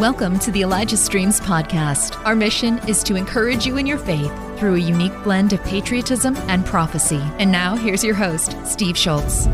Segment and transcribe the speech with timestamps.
[0.00, 2.24] Welcome to the Elijah Streams podcast.
[2.24, 6.36] Our mission is to encourage you in your faith through a unique blend of patriotism
[6.48, 7.20] and prophecy.
[7.38, 9.44] And now, here's your host, Steve Schultz.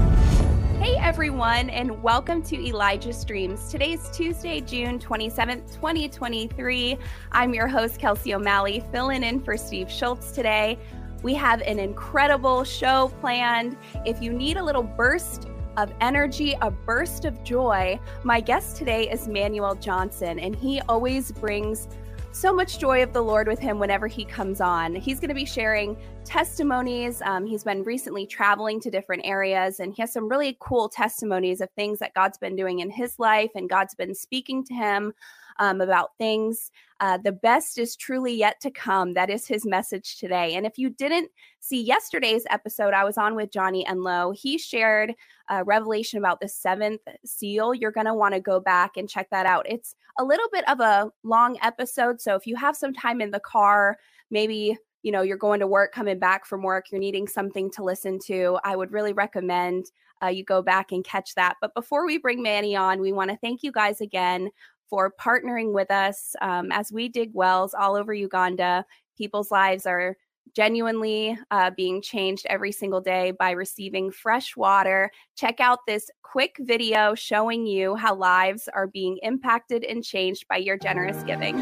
[0.78, 3.68] Hey everyone, and welcome to Elijah Streams.
[3.68, 6.96] Today's Tuesday, June 27th, 2023.
[7.32, 10.78] I'm your host, Kelsey O'Malley, filling in for Steve Schultz today.
[11.24, 13.76] We have an incredible show planned.
[14.04, 17.98] If you need a little burst of energy, a burst of joy.
[18.24, 21.88] My guest today is Manuel Johnson, and he always brings
[22.32, 24.94] so much joy of the Lord with him whenever he comes on.
[24.94, 27.22] He's going to be sharing testimonies.
[27.22, 31.62] Um, he's been recently traveling to different areas, and he has some really cool testimonies
[31.62, 35.14] of things that God's been doing in his life, and God's been speaking to him
[35.58, 36.70] um, about things.
[37.00, 39.14] Uh, the best is truly yet to come.
[39.14, 40.54] That is his message today.
[40.54, 41.30] And if you didn't
[41.60, 44.32] see yesterday's episode, I was on with Johnny Enlow.
[44.32, 45.14] He shared
[45.48, 47.74] a revelation about the seventh seal.
[47.74, 49.66] You're going to want to go back and check that out.
[49.68, 52.20] It's a little bit of a long episode.
[52.20, 53.98] So if you have some time in the car,
[54.30, 57.84] maybe you know you're going to work coming back from work you're needing something to
[57.84, 62.04] listen to i would really recommend uh, you go back and catch that but before
[62.04, 64.50] we bring manny on we want to thank you guys again
[64.88, 68.84] for partnering with us um, as we dig wells all over Uganda.
[69.16, 70.16] People's lives are
[70.56, 75.10] genuinely uh, being changed every single day by receiving fresh water.
[75.36, 80.56] Check out this quick video showing you how lives are being impacted and changed by
[80.56, 81.60] your generous giving.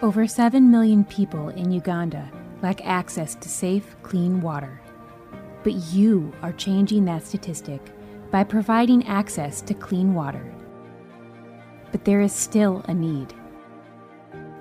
[0.00, 2.30] Over 7 million people in Uganda
[2.62, 4.80] lack access to safe, clean water.
[5.62, 7.82] But you are changing that statistic
[8.30, 10.54] by providing access to clean water
[11.90, 13.34] but there is still a need.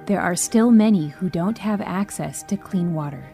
[0.05, 3.25] There are still many who don't have access to clean water.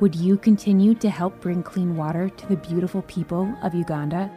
[0.00, 4.30] Would you continue to help bring clean water to the beautiful people of Uganda?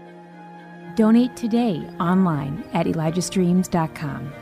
[0.96, 4.34] Donate today online at ElijahStreams.com.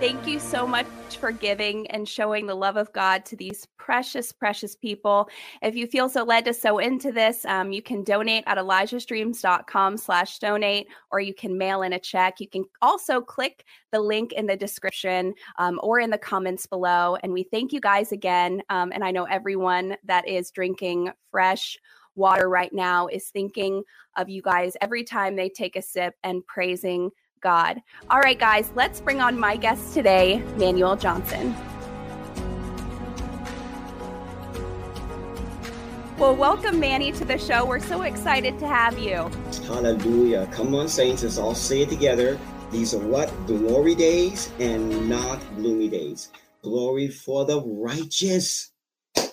[0.00, 4.32] Thank you so much for giving and showing the love of God to these precious,
[4.32, 5.28] precious people.
[5.62, 9.96] If you feel so led to sow into this, um, you can donate at elijahstreams.com
[9.96, 12.40] slash donate, or you can mail in a check.
[12.40, 17.16] You can also click the link in the description um, or in the comments below.
[17.22, 18.62] And we thank you guys again.
[18.68, 21.78] Um, and I know everyone that is drinking fresh
[22.16, 23.82] water right now is thinking
[24.16, 27.82] of you guys every time they take a sip and praising God.
[28.10, 31.54] All right, guys, let's bring on my guest today, Manuel Johnson.
[36.18, 37.66] Well, welcome, Manny, to the show.
[37.66, 39.30] We're so excited to have you.
[39.66, 40.48] Hallelujah.
[40.50, 41.22] Come on, saints.
[41.22, 42.38] Let's all say it together.
[42.70, 43.30] These are what?
[43.46, 46.30] Glory days and not gloomy days.
[46.62, 48.72] Glory for the righteous.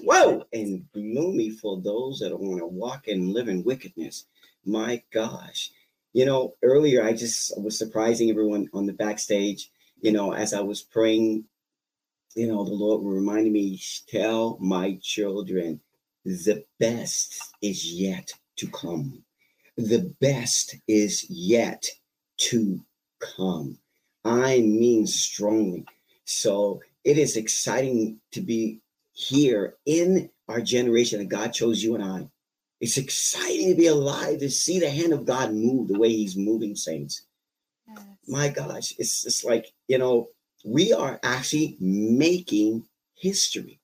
[0.01, 0.43] Whoa!
[0.51, 4.25] And gloomy for those that want to walk and live in wickedness.
[4.65, 5.71] My gosh.
[6.13, 9.71] You know, earlier I just was surprising everyone on the backstage.
[10.01, 11.45] You know, as I was praying,
[12.35, 15.79] you know, the Lord reminded me, tell my children,
[16.25, 19.23] the best is yet to come.
[19.77, 21.85] The best is yet
[22.37, 22.79] to
[23.19, 23.79] come.
[24.23, 25.85] I mean strongly.
[26.25, 28.81] So it is exciting to be
[29.13, 32.29] here in our generation that God chose you and I
[32.83, 36.35] it's exciting to be alive to see the hand of God move the way He's
[36.35, 37.23] moving, saints.
[37.87, 37.99] Yes.
[38.27, 40.27] My gosh, it's just like, you know,
[40.65, 42.83] we are actually making
[43.15, 43.79] history.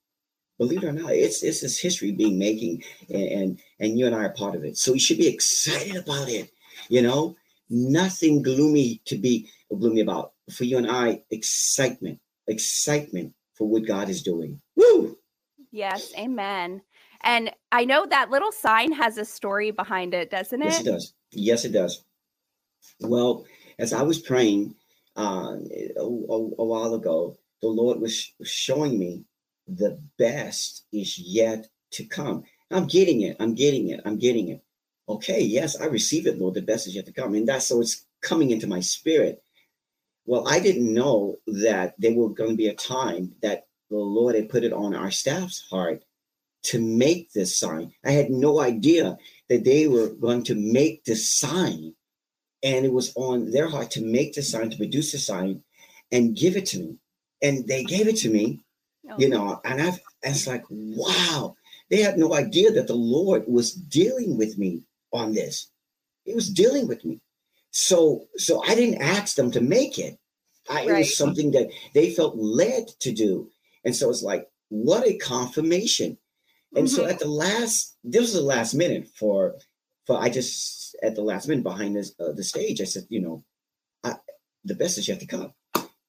[0.58, 4.14] Believe it or not, it's it's this history being making, and, and and you and
[4.14, 4.78] I are part of it.
[4.78, 6.52] So we should be excited about it.
[6.90, 7.38] You know,
[7.70, 10.34] nothing gloomy to be gloomy about.
[10.52, 14.60] For you and I, excitement, excitement for what God is doing.
[14.76, 15.18] Woo!
[15.72, 16.81] Yes, amen.
[17.22, 20.66] And I know that little sign has a story behind it, doesn't it?
[20.66, 21.13] Yes, it does.
[21.31, 22.03] Yes, it does.
[23.02, 23.46] Well,
[23.78, 24.75] as I was praying
[25.18, 29.24] uh, a, a, a while ago, the Lord was showing me
[29.68, 32.44] the best is yet to come.
[32.72, 33.36] I'm getting it.
[33.40, 34.01] I'm getting it.
[34.06, 34.63] I'm getting it.
[35.07, 36.54] Okay, yes, I receive it, Lord.
[36.54, 37.33] The best is yet to come.
[37.33, 39.42] And that's so it's coming into my spirit.
[40.25, 44.36] Well, I didn't know that there was going to be a time that the Lord
[44.36, 46.04] had put it on our staff's heart
[46.64, 47.94] to make this sign.
[48.06, 49.18] I had no idea
[49.50, 51.94] that they were going to make this sign.
[52.64, 55.64] And it was on their heart to make the sign, to produce the sign
[56.12, 56.98] and give it to me.
[57.42, 58.60] And they gave it to me,
[59.10, 59.16] oh.
[59.18, 61.56] you know, and I've, and it's like, wow,
[61.90, 64.84] they had no idea that the Lord was dealing with me
[65.14, 65.72] on this.
[66.26, 67.22] He was dealing with me.
[67.72, 70.20] So, so I didn't ask them to make it.
[70.70, 70.90] I, right.
[70.90, 73.50] It was something that they felt led to do.
[73.86, 76.18] And so it's like, what a confirmation
[76.75, 76.95] and mm-hmm.
[76.95, 79.56] so at the last, this was the last minute for,
[80.06, 83.21] for I just at the last minute behind this uh, the stage, I said, you
[83.21, 83.44] know,
[84.04, 84.16] I,
[84.63, 85.54] the best is yet to come.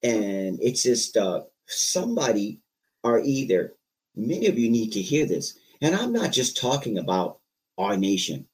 [0.03, 2.61] And it's just uh, somebody
[3.05, 3.75] are either,
[4.15, 5.59] many of you need to hear this.
[5.81, 7.41] And I'm not just talking about
[7.79, 8.47] our nation.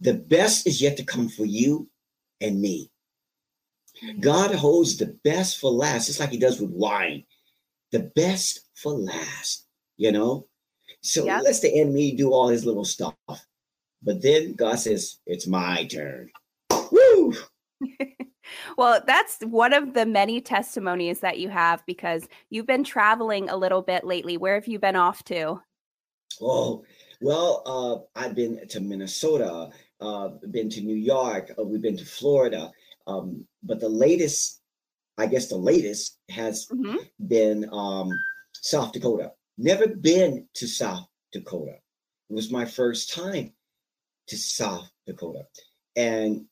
[0.00, 1.88] The best is yet to come for you
[2.40, 2.90] and me.
[4.20, 7.24] God holds the best for last, just like he does with wine.
[7.90, 9.66] The best for last,
[9.96, 10.46] you know?
[11.02, 11.38] So Yep.
[11.38, 13.14] he lets the enemy do all his little stuff.
[14.02, 16.30] But then God says, It's my turn.
[16.90, 17.34] Woo!
[18.78, 23.56] Well, that's one of the many testimonies that you have because you've been traveling a
[23.56, 24.38] little bit lately.
[24.38, 25.60] Where have you been off to?
[26.40, 26.82] Oh,
[27.20, 29.68] well, uh, I've been to Minnesota,
[30.00, 32.70] uh, been to New York, uh, we've been to Florida.
[33.06, 34.62] Um, but the latest,
[35.18, 37.06] I guess the latest has Mhm.
[37.28, 38.18] been um,
[38.52, 39.32] South Dakota.
[39.60, 41.74] Never been to South Dakota.
[42.30, 43.52] It was my first time
[44.28, 45.42] to South Dakota.
[45.96, 46.44] And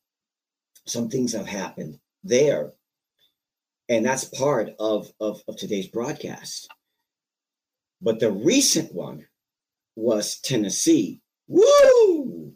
[0.87, 2.73] some things have happened there.
[3.89, 6.69] And that's part of, of, of today's broadcast.
[8.03, 9.25] But the recent one
[9.95, 11.21] was Tennessee.
[11.47, 12.53] Woo!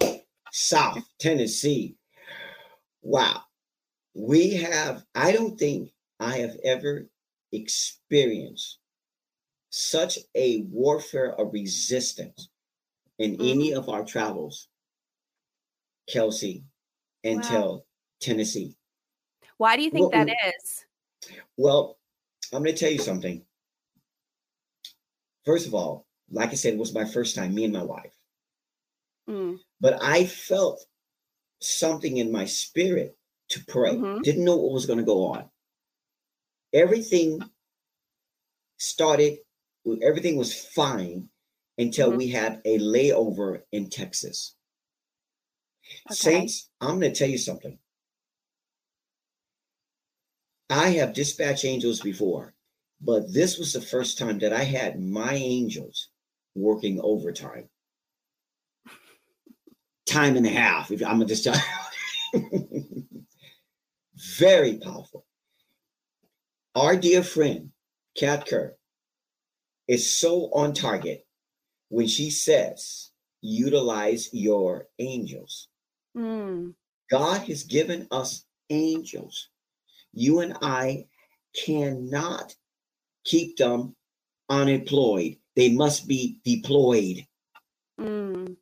[0.51, 1.95] South Tennessee.
[3.03, 3.43] Wow.
[4.15, 7.09] We have, I don't think I have ever
[7.53, 8.80] experienced
[9.71, 12.49] such a warfare of resistance
[13.19, 14.69] in any of our travels,
[16.09, 16.65] Kelsey,
[17.25, 17.87] until
[18.21, 18.77] Tennessee.
[19.57, 20.85] Why do you think Well, that is?
[21.57, 21.99] Well,
[22.53, 23.45] I'm going to tell you something.
[25.45, 28.13] First of all, like I said, it was my first time, me and my wife.
[29.29, 30.85] Mm, But I felt
[31.61, 33.17] something in my spirit
[33.49, 33.95] to pray.
[33.95, 34.23] Mhm.
[34.23, 35.51] Didn't know what was going to go on.
[36.73, 37.41] Everything
[38.79, 39.39] started,
[40.03, 41.29] everything was fine
[41.79, 42.17] until Mhm.
[42.17, 44.55] we had a layover in Texas.
[46.07, 46.15] Okay.
[46.15, 47.79] Saints, I'm going to tell you something.
[50.69, 52.55] I have dispatched angels before,
[53.01, 56.11] but this was the first time that I had my angels
[56.55, 57.69] working overtime.
[60.07, 61.57] Time and a half, if I'm gonna just tell
[62.35, 63.05] you.
[64.39, 65.27] Very powerful.
[66.75, 67.73] Our dear friend,
[68.17, 68.77] Kat Kerr,
[69.91, 71.27] is so on target
[71.89, 73.11] when she says,
[73.41, 75.67] utilize your angels.
[76.17, 76.75] Mm,
[77.11, 79.49] God has given us angels.
[80.13, 81.07] You and I
[81.67, 82.55] cannot
[83.25, 83.97] keep them
[84.49, 85.39] unemployed.
[85.57, 87.27] They must be deployed.
[88.01, 88.57] mm,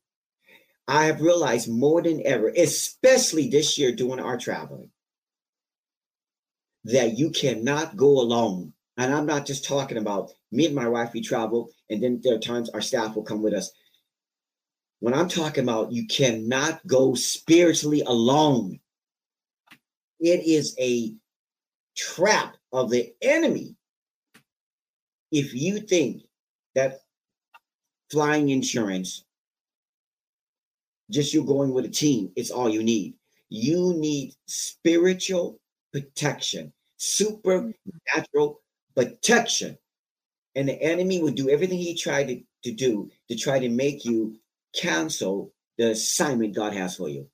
[0.88, 4.90] I have realized more than ever, especially this year doing our traveling,
[6.84, 8.72] that you cannot go alone.
[8.98, 12.34] And I'm not just talking about me and my wife, we travel, and then there
[12.34, 13.70] are times our staff will come with us.
[14.98, 18.80] When I'm talking about you cannot go spiritually alone,
[20.18, 21.14] it is a
[21.96, 23.76] trap of the enemy.
[25.30, 26.22] If you think
[26.74, 26.98] that
[28.10, 29.24] flying insurance
[31.10, 33.14] just you going with a team it's all you need.
[33.48, 35.60] You need spiritual
[35.92, 38.60] protection supernatural
[38.98, 39.78] protection
[40.54, 44.04] and the enemy will do everything he tried to, to do to try to make
[44.04, 44.36] you
[44.74, 47.28] cancel the assignment god has for you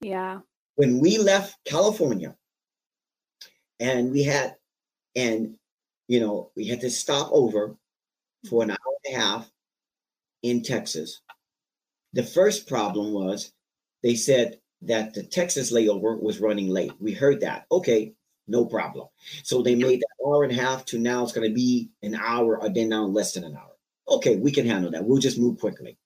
[0.00, 0.40] yeah.
[0.76, 2.34] when we left California
[3.80, 4.56] and we had,
[5.14, 5.56] and
[6.08, 7.76] you know, we had to stop over
[8.48, 9.50] for an hour and a half
[10.42, 11.20] in Texas.
[12.12, 13.52] The first problem was
[14.02, 16.92] they said that the Texas layover was running late.
[17.00, 17.66] We heard that.
[17.72, 18.12] Okay,
[18.48, 19.08] no problem.
[19.42, 22.14] So they made that hour and a half to now it's going to be an
[22.14, 23.76] hour or then now less than an hour.
[24.08, 25.04] Okay, we can handle that.
[25.04, 25.98] We'll just move quickly.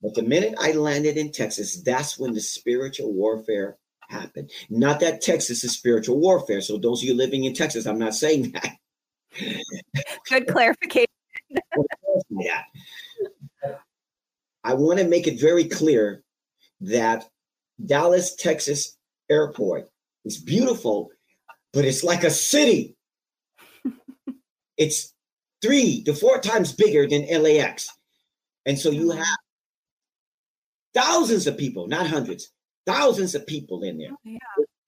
[0.00, 4.50] But the minute I landed in Texas, that's when the spiritual warfare happened.
[4.70, 6.60] Not that Texas is spiritual warfare.
[6.60, 8.76] So those of you living in Texas, I'm not saying that.
[10.28, 11.06] Good clarification.
[12.30, 12.64] that.
[14.64, 16.22] I want to make it very clear
[16.80, 17.28] that
[17.84, 18.96] Dallas, Texas
[19.30, 19.88] airport
[20.24, 21.10] is beautiful,
[21.72, 22.96] but it's like a city.
[24.76, 25.14] it's
[25.62, 27.90] three to four times bigger than LAX.
[28.66, 29.26] And so you have
[30.94, 32.50] thousands of people, not hundreds,
[32.86, 34.10] thousands of people in there.
[34.12, 34.38] Oh, yeah.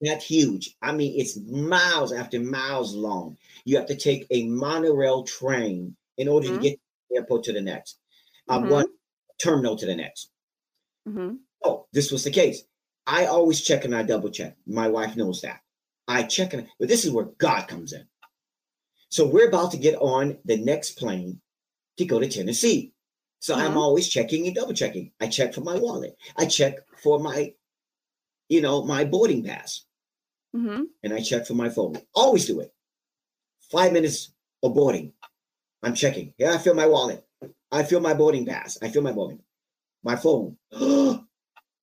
[0.03, 0.75] That huge.
[0.81, 3.37] I mean, it's miles after miles long.
[3.65, 6.53] You have to take a monorail train in order Mhm.
[6.55, 7.99] to get the airport to the next,
[8.49, 8.69] uh, Mhm.
[8.69, 8.85] one
[9.37, 10.29] terminal to the next.
[11.05, 12.63] hmm Oh, this was the case.
[13.11, 14.55] I always check and I double check.
[14.65, 15.59] My wife knows that.
[16.07, 18.05] I check and but this is where God comes in.
[19.09, 21.41] So we're about to get on the next plane
[21.97, 22.93] to go to Tennessee.
[23.39, 23.81] So I'm Mhm.
[23.83, 25.11] always checking and double checking.
[25.19, 26.15] I check for my wallet.
[26.37, 27.53] I check for my,
[28.47, 29.85] you know, my boarding pass.
[30.55, 30.83] Mm-hmm.
[31.03, 31.95] and I check for my phone.
[32.13, 32.73] Always do it.
[33.71, 35.13] Five minutes of boarding.
[35.81, 36.33] I'm checking.
[36.37, 37.25] Yeah, I feel my wallet.
[37.71, 38.77] I feel my boarding pass.
[38.81, 39.41] I feel my boarding.
[40.03, 40.57] My phone.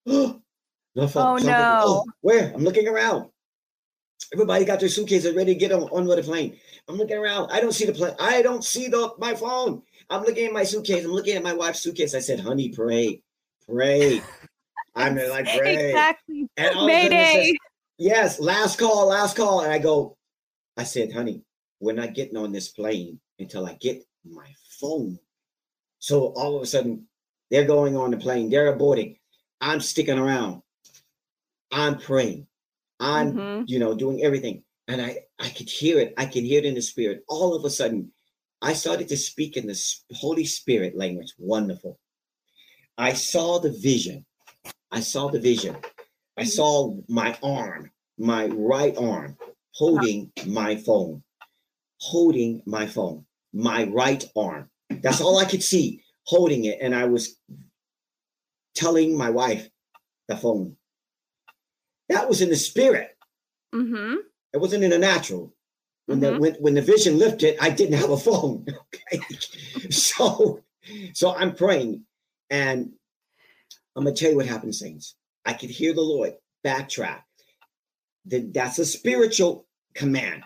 [0.96, 1.42] Oh, no phone.
[1.42, 2.04] Oh, no.
[2.20, 2.52] where?
[2.54, 3.30] I'm looking around.
[4.32, 6.56] Everybody got their suitcases ready to get on, on with the plane.
[6.88, 7.50] I'm looking around.
[7.50, 8.14] I don't see the plane.
[8.18, 9.82] I don't see the my phone.
[10.10, 11.04] I'm looking at my suitcase.
[11.04, 12.14] I'm looking at my wife's suitcase.
[12.14, 13.22] I said, honey, pray.
[13.68, 14.22] Pray.
[14.96, 15.90] I'm like, pray.
[15.90, 16.48] Exactly.
[16.56, 17.44] And all of a sudden it Mayday.
[17.44, 17.56] says,
[17.98, 19.60] Yes, last call, last call.
[19.62, 20.16] And I go,
[20.76, 21.42] I said, honey,
[21.80, 24.48] we're not getting on this plane until I get my
[24.80, 25.18] phone.
[25.98, 27.06] So all of a sudden,
[27.50, 29.16] they're going on the plane, they're boarding.
[29.60, 30.62] I'm sticking around.
[31.72, 32.46] I'm praying.
[33.00, 33.64] I'm, Mhm.
[33.66, 34.64] you know, doing everything.
[34.88, 36.14] And I, I could hear it.
[36.16, 37.24] I can hear it in the spirit.
[37.28, 38.12] All of a sudden,
[38.62, 39.80] I started to speak in the
[40.14, 41.34] Holy Spirit language.
[41.38, 41.98] Wonderful.
[42.96, 44.24] I saw the vision.
[44.90, 45.76] I saw the vision.
[46.36, 46.48] I Mhm.
[46.48, 49.36] saw my arm, my right arm,
[49.74, 51.22] holding my phone,
[52.00, 54.70] holding my phone, my right arm.
[54.90, 56.78] That's all I could see, holding it.
[56.80, 57.38] And I was
[58.74, 59.68] telling my wife
[60.28, 60.76] the phone.
[62.08, 63.16] That was in the spirit.
[63.74, 64.16] Mm-hmm.
[64.52, 65.52] It wasn't in the natural.
[66.06, 66.40] When the Mhm.
[66.40, 68.66] when, when the vision lifted, I didn't have a phone.
[69.12, 69.20] Okay.
[69.90, 70.62] so
[71.12, 72.04] so I'm praying.
[72.50, 72.92] And
[73.96, 75.14] I'm gonna tell you what happened, saints.
[75.44, 76.34] I could hear the Lord
[76.64, 77.22] backtrack.
[78.26, 80.44] That that's a spiritual command.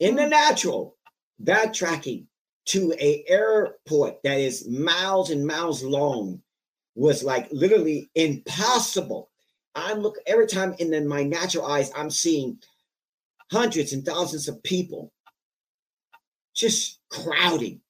[0.00, 0.96] In the natural,
[1.42, 2.26] backtracking
[2.66, 6.40] to a airport that is miles and miles long
[6.94, 9.30] was like literally impossible.
[9.74, 12.58] I'm look every time in the, my natural eyes, I'm seeing
[13.50, 15.12] hundreds and thousands of people
[16.54, 17.80] just crowding.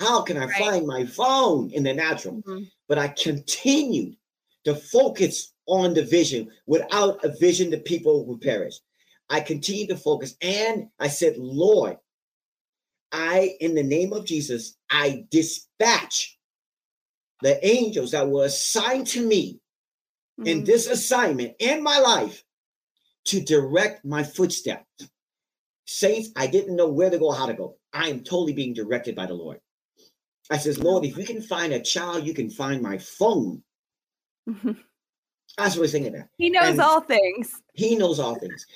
[0.00, 0.58] How can I Right.
[0.58, 2.42] find my phone in the natural?
[2.42, 2.70] Mhm.
[2.88, 4.16] But I continued
[4.64, 6.50] to focus on the vision.
[6.66, 8.74] Without a vision, the people would perish.
[9.28, 11.98] I continued to focus and I said, Lord,
[13.12, 16.38] I, in the name of Jesus, I dispatch
[17.42, 19.60] the angels that were assigned to me
[20.44, 20.66] in Mhm.
[20.66, 22.44] this assignment in my life
[23.24, 24.86] to direct my footsteps.
[25.86, 27.78] Saints, I didn't know where to go, how to go.
[27.92, 29.60] I am totally being directed by the Lord.
[30.50, 33.64] I says, Lord, if you can find a child, you can find my phone.
[34.48, 34.82] Mhm.
[35.56, 36.30] That's what I was thinking there.
[36.38, 37.60] He knows And- all things.
[37.74, 38.66] He knows all things.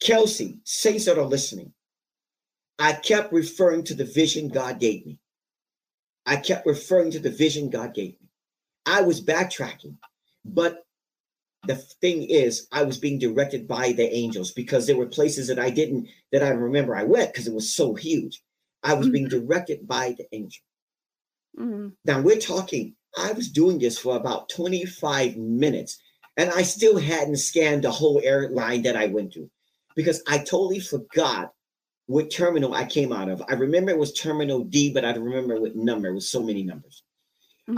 [0.00, 1.72] Kelsey, saints that are listening,
[2.78, 5.18] I kept referring to the vision God gave me.
[6.26, 8.28] I kept referring to the vision God gave me.
[8.86, 9.98] I was backtracking,
[10.44, 10.83] but
[11.66, 15.58] the thing is, I was being directed by the angels because there were places that
[15.58, 18.42] I didn't, that I remember I went because it was so huge.
[18.82, 20.62] I was being directed by the angel.
[21.58, 21.92] Mhm.
[22.04, 25.98] Now we're talking, I was doing this for about 25 minutes
[26.36, 29.50] and I still hadn't scanned the whole airline that I went to
[29.94, 31.54] because I totally forgot
[32.06, 33.42] what terminal I came out of.
[33.48, 36.08] I remember it was terminal D, but I don't remember what number.
[36.08, 37.02] It was so many numbers.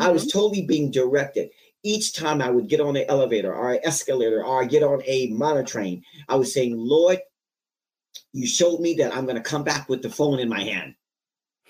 [0.01, 1.51] I was totally being directed.
[1.83, 5.03] Each time I would get on an elevator or an escalator or I get on
[5.05, 7.21] a monotrain, I was saying, Lord,
[8.33, 10.95] you showed me that I'm going to come back with the phone in my hand.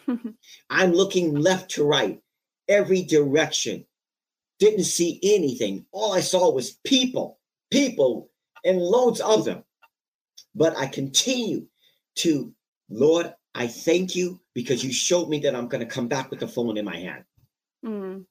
[0.70, 2.20] I'm looking left to right,
[2.68, 3.84] every direction.
[4.58, 5.84] Didn't see anything.
[5.92, 7.38] All I saw was people,
[7.70, 8.30] people,
[8.64, 9.64] and loads of them.
[10.54, 11.66] But I continue
[12.16, 12.52] to,
[12.88, 16.40] Lord, I thank you because you showed me that I'm going to come back with
[16.40, 17.24] the phone in my hand.
[17.84, 18.24] Mhm.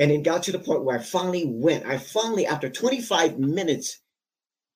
[0.00, 1.84] And it got to the point where I finally went.
[1.84, 4.00] I finally, after 25 minutes,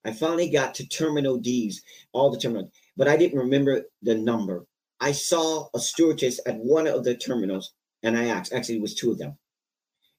[0.04, 4.66] I finally got to Terminal D's, all the terminals, but I didn't remember the number.
[5.00, 8.94] I saw a stewardess at one of the terminals, and I asked, actually, it was
[8.94, 9.38] two of them.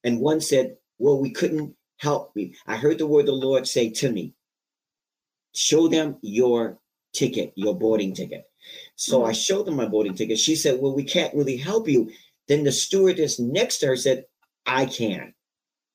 [0.04, 2.56] And one said, Well, we couldn't help me.
[2.66, 4.34] I heard the word the Lord say to me,
[5.54, 6.80] Show them your
[7.14, 8.46] ticket, your boarding ticket.
[8.96, 10.40] So I showed them my boarding ticket.
[10.40, 12.12] She said, Well, we can't really help you.
[12.48, 14.26] Then the stewardess next to her said,
[14.66, 15.34] I can.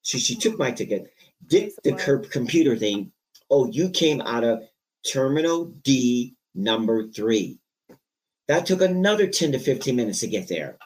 [0.02, 0.76] So she took my mm-hmm.
[0.76, 1.12] ticket,
[1.46, 3.12] did the computer thing.
[3.50, 4.62] Oh, you came out of
[5.06, 7.58] terminal D number three.
[8.48, 10.76] That took another 10 to 15 minutes to get there.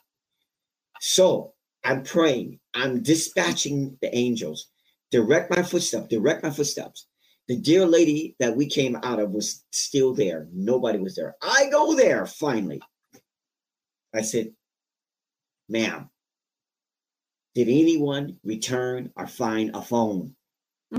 [1.01, 4.69] So I'm praying, I'm dispatching the angels,
[5.11, 7.07] direct my footsteps, direct my footsteps.
[7.47, 10.49] The dear lady that we came out of was still there.
[10.53, 11.37] Nobody was there.
[11.43, 12.81] I go there finally.
[14.15, 14.55] I said,
[15.69, 16.09] ma'am,
[17.55, 20.35] did anyone return or find a phone?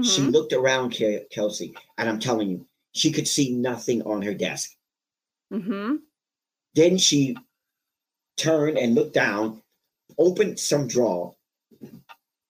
[0.03, 0.31] She Mhm.
[0.31, 4.75] looked around, Ke- Kelsey, and I'm telling you, she could see nothing on her desk.
[5.53, 5.97] Mm-hmm.
[6.73, 7.37] Then she
[8.35, 9.61] turned and looked down,
[10.17, 11.35] opened some drawer,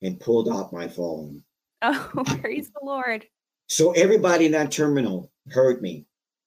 [0.02, 1.44] and pulled out my phone.
[1.84, 3.28] Oh, praise the Lord.
[3.68, 6.06] So everybody in that terminal heard me.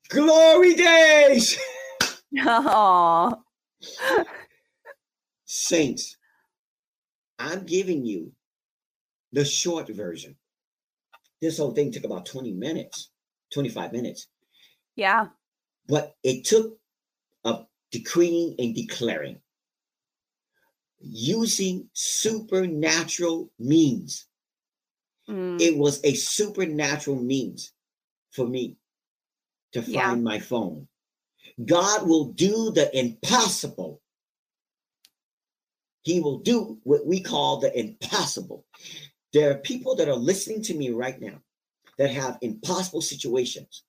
[0.08, 1.56] Glory days!
[2.40, 3.42] Oh,
[5.46, 6.17] Saints,
[7.38, 8.32] I'm giving you
[9.32, 10.36] the short version.
[11.40, 13.10] This whole thing took about 20 minutes,
[13.52, 14.26] 25 minutes,
[14.96, 15.28] yeah.
[15.86, 16.78] but it took
[17.44, 17.60] a
[17.92, 19.40] decreeing and declaring
[21.00, 24.26] using supernatural means.
[25.28, 27.72] Mm, It was a supernatural means
[28.30, 28.76] for me
[29.72, 30.14] to find Yeah.
[30.16, 30.88] my phone.
[31.64, 34.00] God will do the impossible.
[36.02, 38.64] He will do what we call the impossible.
[39.32, 41.40] There are people that are listening to me right now
[41.98, 43.82] that have impossible situations,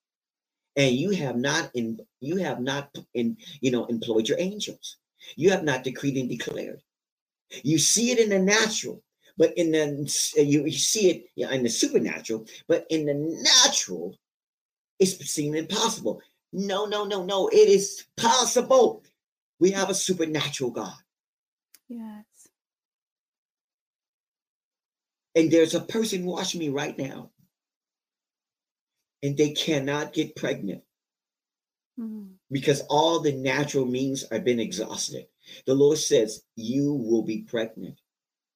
[0.75, 4.97] and you have not in you have not in you know employed your angels.
[5.35, 6.81] You have not decreed and declared.
[7.63, 9.01] You see it in the natural,
[9.37, 14.15] but in the you, see it in the supernatural, but in the natural,
[14.99, 16.21] it's seen impossible.
[16.51, 17.47] No, no, no, no.
[17.47, 19.03] It is possible.
[19.59, 20.95] We have a supernatural God.
[21.89, 22.25] Yes.
[25.35, 27.31] And there's a person watching me right now,
[29.21, 30.83] and they cannot get pregnant
[31.99, 35.27] Mm, because all the natural means have been exhausted.
[35.65, 37.99] The Lord says, You will be pregnant.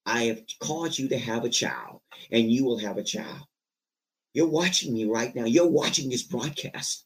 [0.06, 2.00] I have caused you to have a child,
[2.30, 3.42] and you will have a child.
[4.32, 5.44] You're watching me right now.
[5.44, 7.04] You're watching this broadcast.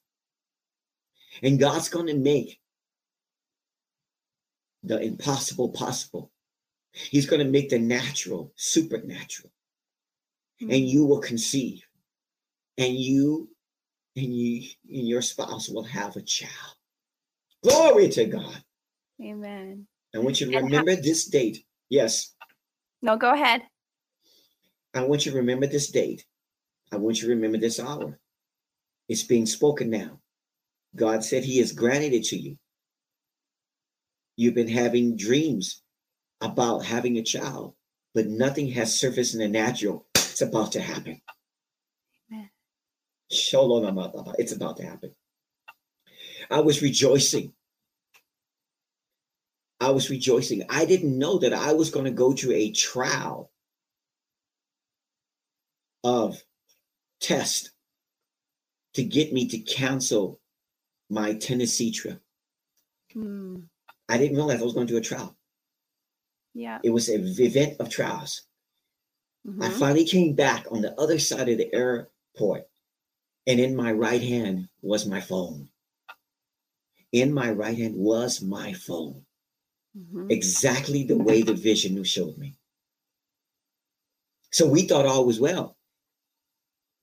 [1.42, 2.58] And God's going to make
[4.82, 6.30] the impossible possible.
[6.92, 9.50] He's going to make the natural supernatural.
[10.62, 10.74] mm.
[10.74, 11.82] and you will conceive
[12.78, 13.48] and you
[14.16, 16.74] and you and your spouse will have a child
[17.62, 18.62] glory to god
[19.22, 19.86] Amen.
[20.14, 22.34] i want you to ha- remember this date yes
[23.02, 23.62] No, go ahead.
[24.94, 26.24] i want you to remember this date
[26.92, 28.18] i want you to remember this hour
[29.08, 30.20] it's being spoken now
[30.96, 32.56] god said he has granted it to you
[34.38, 35.82] you've been having dreams
[36.40, 37.74] about having a child
[38.14, 41.20] but nothing has surfaced in the natural it's about to happen
[42.32, 42.50] Amen.
[44.38, 45.14] It's about to happen.
[46.50, 47.52] I was rejoicing.
[49.80, 50.64] I was rejoicing.
[50.68, 53.50] I didn't know that I was going to go through a trial
[56.02, 56.42] of
[57.20, 57.72] test
[58.94, 60.40] to get me to cancel
[61.10, 62.20] my Tennessee trip.
[63.14, 63.64] Mm,
[64.08, 65.36] I didn't realize I was going to do a trial.
[66.54, 66.78] yeah.
[66.82, 68.42] It was an event of trials.
[69.46, 69.72] I mhm.
[69.78, 72.68] finally came back on the other side of the airport,
[73.46, 75.70] and in my right hand was my phone.
[77.12, 79.24] In my right hand was my phone,
[79.96, 80.30] Mhm.
[80.30, 82.58] exactly the way the vision showed me.
[84.50, 85.76] So we thought all was well.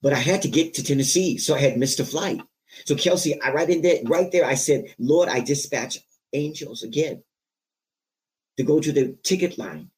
[0.01, 2.41] But I had to get to Tennessee, so I had missed a flight.
[2.85, 5.99] So Kelsey, I right in there, right there, I said, Lord, I dispatch
[6.35, 7.23] angels again
[8.57, 9.89] to go to the ticket line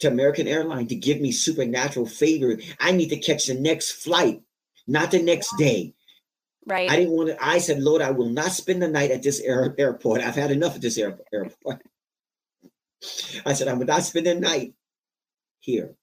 [0.00, 2.58] to American Airlines to give me supernatural favor.
[2.80, 4.42] I need to catch the next flight,
[4.86, 5.94] not the next day.
[6.66, 6.90] Right.
[6.90, 7.44] I didn't want to.
[7.44, 10.20] I said, Lord, I will not spend the night at this air, airport.
[10.20, 11.82] I've had enough of this air, airport.
[13.46, 14.74] I said, I will not spend the night
[15.60, 15.94] here.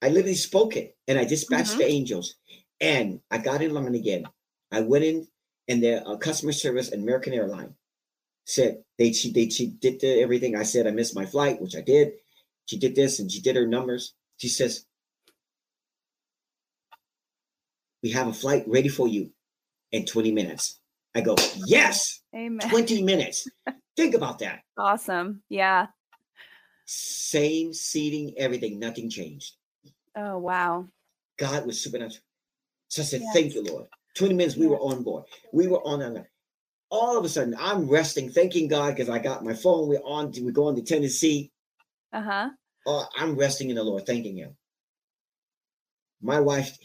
[0.00, 1.78] I literally spoke it and I dispatched Mhm.
[1.78, 2.34] the angels
[2.80, 4.24] and I got in line again.
[4.70, 5.28] I went in
[5.68, 7.74] and the uh, customer service at American Airline
[8.46, 10.56] said they she they she did the, everything.
[10.56, 12.12] I said I missed my flight, which I did.
[12.66, 14.14] She did this and she did her numbers.
[14.38, 14.86] She says,
[18.02, 19.30] We have a flight ready for you
[19.92, 20.80] in 20 minutes.
[21.14, 22.68] I go, Yes, Amen.
[22.68, 23.46] 20 minutes.
[23.96, 24.60] Think about that.
[24.76, 25.42] Awesome.
[25.48, 25.86] Yeah.
[26.84, 29.54] Same seating, everything, nothing changed.
[30.16, 30.86] Oh, wow.
[31.38, 32.22] God was supernatural.
[32.88, 33.32] So I said, Yes.
[33.32, 33.86] Thank you, Lord.
[34.16, 35.24] 20 minutes, we were on board.
[35.52, 36.26] We were on a
[36.90, 39.88] all of a sudden, I'm resting, thanking God because I got my phone.
[39.88, 41.50] We're on, we're going to Tennessee.
[42.12, 42.48] Uh huh.
[42.86, 44.56] Oh, I'm resting in the Lord, thanking Him.
[46.22, 46.76] My wife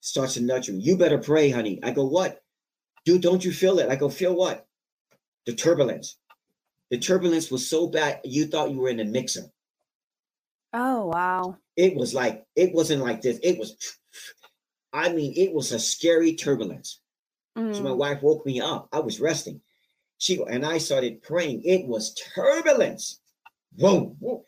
[0.00, 0.78] starts to nudge me.
[0.78, 1.78] You better pray, honey.
[1.82, 2.42] I go, what?
[3.04, 3.88] Dude, don't you feel it?
[3.88, 4.66] I go, feel what?
[5.46, 6.16] The turbulence.
[6.90, 9.44] The turbulence was so bad, you thought you were in a mixer.
[10.72, 11.56] Oh, wow.
[11.76, 13.38] It was like, it wasn't like this.
[13.42, 13.76] It was,
[14.92, 17.00] I mean, it was a scary turbulence.
[17.70, 18.88] So my Mm, wife woke me up.
[18.92, 19.60] I was resting.
[20.18, 21.62] She and I started praying.
[21.64, 23.20] It was turbulence.
[23.76, 24.44] Whoa, whoa.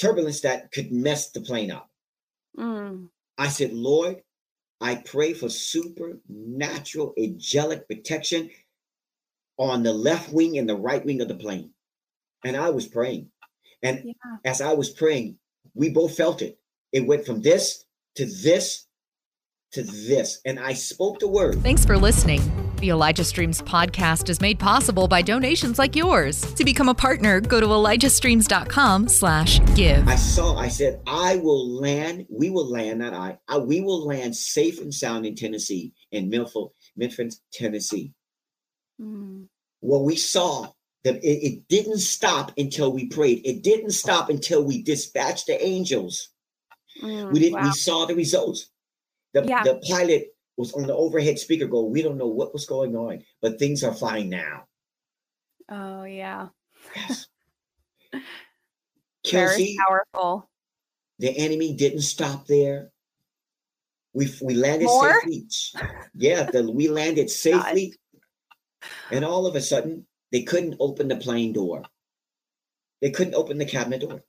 [0.00, 1.90] Turbulence that could mess the plane up.
[2.58, 4.22] mm, I said, Lord,
[4.80, 8.50] I pray for supernatural angelic protection
[9.58, 11.72] on the left wing and the right wing of the plane.
[12.44, 13.30] And I was praying.
[13.82, 14.36] And yeah.
[14.44, 15.38] as I was praying,
[15.74, 16.58] we both felt it.
[16.92, 17.84] It went from this
[18.16, 18.85] to this
[19.72, 21.62] to this, and I spoke the word.
[21.62, 22.40] Thanks for listening.
[22.80, 26.40] The Elijah Streams podcast is made possible by donations like yours.
[26.54, 30.06] To become a partner, go to elijahstreams.com slash give.
[30.06, 34.06] I saw, I said, I will land, we will land, not I, I we will
[34.06, 38.12] land safe and sound in Tennessee, in Milford, Memphis, Tennessee.
[39.00, 39.46] Mm.
[39.80, 40.70] What we saw,
[41.04, 43.42] that it, it didn't stop until we prayed.
[43.44, 46.30] It didn't stop until we dispatched the angels.
[47.02, 47.64] Mm, We didn't, wow.
[47.64, 48.70] we saw the results.
[49.36, 49.64] The, Yeah.
[49.64, 53.22] the pilot was on the overhead speaker go, we don't know what was going on,
[53.42, 54.64] but things are fine now.
[55.68, 56.48] Oh yeah.
[56.94, 57.28] Yes.
[59.30, 60.48] Very powerful.
[61.18, 62.92] the enemy didn't stop there.
[64.14, 65.20] We we landed More?
[65.20, 65.44] safely.
[66.14, 67.92] Yeah, the, we landed safely,
[69.10, 71.82] and all of a sudden they couldn't open the plane door.
[73.02, 74.22] They couldn't open the cabinet door.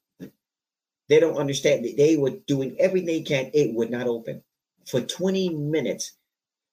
[1.08, 1.86] They don't understand.
[1.86, 3.52] That they were doing everything they can.
[3.54, 4.44] It would not open.
[4.88, 6.14] For 20 minutes,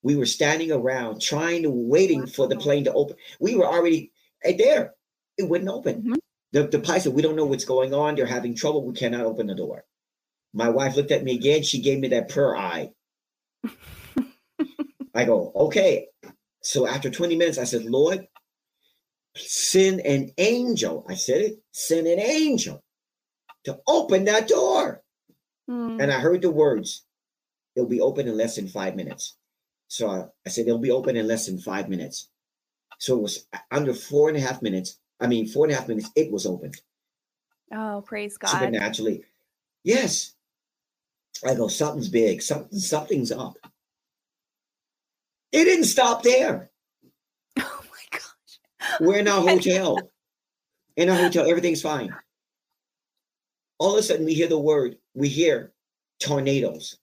[0.03, 3.17] we were standing around trying to waiting for the plane to open.
[3.41, 4.95] We were already there.
[5.37, 6.03] It wouldn't open.
[6.03, 6.17] Mhm.
[6.53, 8.15] The, the pilot said, We don't know what's going on.
[8.15, 8.85] They're having trouble.
[8.85, 9.85] We cannot open the door.
[10.53, 11.65] My wife looked at me again.
[11.65, 12.91] She gave me that prayer eye.
[15.15, 16.07] I go, Okay.
[16.63, 18.27] So after 20 minutes, I said, Lord,
[19.37, 21.05] send an angel.
[21.09, 22.83] I said it, send an angel
[23.65, 25.03] to open that door.
[25.69, 26.03] Mm.
[26.03, 27.05] And I heard the words,
[27.77, 29.37] it'll be open in less than five minutes.
[29.89, 32.29] So I, I said, it'll be open in less than five minutes.
[32.99, 34.99] So it was uh, under four and a half minutes.
[35.21, 36.73] I mean, four and a half minutes, it was open
[37.73, 38.51] Oh, praise God.
[38.51, 39.25] supernaturally.
[39.83, 40.35] Yes.
[41.47, 43.57] I go, something's big, something, something's up.
[45.53, 46.71] It didn't stop there.
[47.61, 49.01] Oh my gosh.
[49.01, 49.99] We're in our hotel.
[50.97, 52.15] In our hotel, everything's fine.
[53.79, 55.73] All of a sudden, we hear the word, we hear
[56.21, 56.99] tornadoes.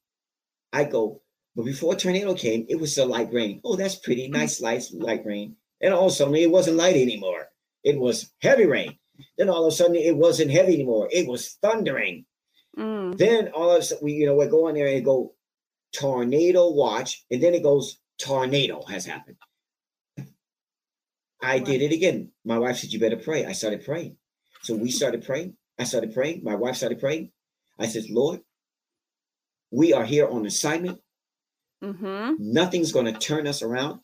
[0.73, 1.21] I go,
[1.55, 3.61] but before tornado came, it was a light rain.
[3.63, 4.27] Oh, that's pretty.
[4.29, 5.55] Nice light, light rain.
[5.81, 7.47] And all of a sudden, it wasn't light anymore.
[7.83, 8.97] It was heavy rain.
[9.37, 11.09] Then all of a sudden, it wasn't heavy anymore.
[11.11, 12.25] It was thundering.
[12.77, 13.17] Mm.
[13.17, 15.33] Then all of a sudden, we, you know, we go in there and go
[15.93, 19.37] tornado watch, and then it goes tornado has happened.
[21.41, 21.63] I Wow.
[21.65, 22.31] did it again.
[22.45, 23.45] My wife said, You better pray.
[23.45, 24.17] I started praying.
[24.61, 25.57] So we started praying.
[25.79, 26.43] I started praying.
[26.43, 27.31] My wife started praying.
[27.79, 28.41] I said, Lord,
[29.71, 30.99] we are here on assignment.
[31.83, 32.35] Mm-hmm.
[32.39, 34.01] Nothing's going to turn us around.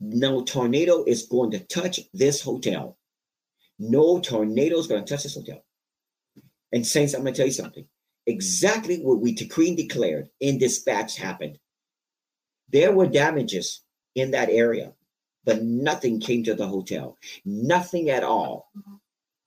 [0.00, 2.96] No tornado is going to touch this hotel.
[3.78, 5.62] No tornado is going to touch this hotel.
[6.72, 7.86] And saints, I'm going to tell you something.
[8.26, 11.58] Exactly what we decree and declared in dispatch happened.
[12.70, 13.82] There were damages
[14.14, 14.92] in that area,
[15.44, 17.16] but nothing came to the hotel.
[17.44, 18.70] Nothing at all.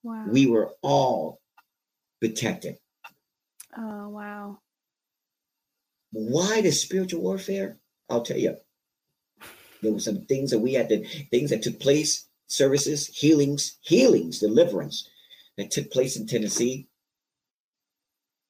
[0.03, 0.25] Wow.
[0.29, 1.39] We were all
[2.19, 2.77] protected.
[3.77, 4.59] oh wow.
[6.13, 7.77] Why the spiritual warfare?
[8.09, 8.55] I'll tell you.
[9.81, 14.39] There were some things that we had to, things that took place, services, healings, healings,
[14.39, 15.09] deliverance
[15.57, 16.87] that took place in Tennessee.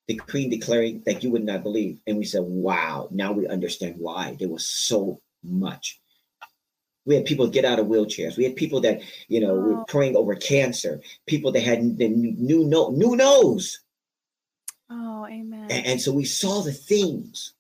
[0.08, 2.00] The queen declaring that you would not believe.
[2.06, 4.36] And we said, wow, now we understand why.
[4.38, 6.02] There was so much.
[7.06, 8.38] We had people get out of wheelchairs.
[8.38, 12.10] We had people that, you know, we were praying over cancer, people that had the
[12.10, 13.80] new, no, new nose.
[14.96, 15.72] Oh, amen.
[15.72, 17.54] A- And, so we saw the things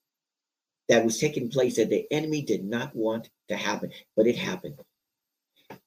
[0.87, 4.79] that was taking place that the enemy did not want to happen, but it happened.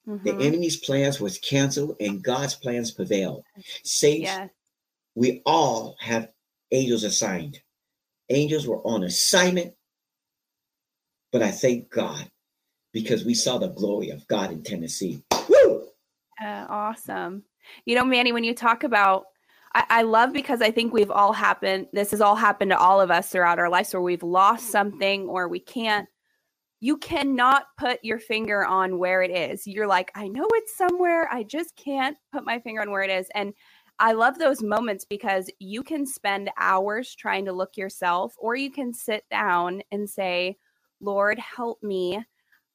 [0.05, 0.41] The Mhm.
[0.41, 3.45] enemy's plans was canceled and God's plans prevailed.
[3.85, 4.51] Saints, Yes.
[5.15, 6.33] we all have
[6.73, 7.63] angels assigned.
[8.29, 9.77] Angels were on assignment,
[11.31, 12.29] but I thank God
[12.93, 15.23] because we saw the glory of God in Tennessee.
[15.49, 15.89] Woo!
[16.43, 17.45] Uh, awesome.
[17.85, 19.27] You know, Manny, when you talk about,
[19.89, 23.11] I, love because I think we've all happened, this has all happened to all of
[23.11, 26.09] us throughout our lives where we've lost something or we can't,
[26.81, 29.67] you cannot put your finger on where it is.
[29.67, 31.29] You're like, I know it's somewhere.
[31.33, 33.29] I just can't put my finger on where it is.
[33.35, 33.55] And
[33.99, 38.71] I love those moments because you can spend hours trying to look yourself, or you
[38.71, 40.59] can sit down and say,
[41.01, 42.23] Lord, help me.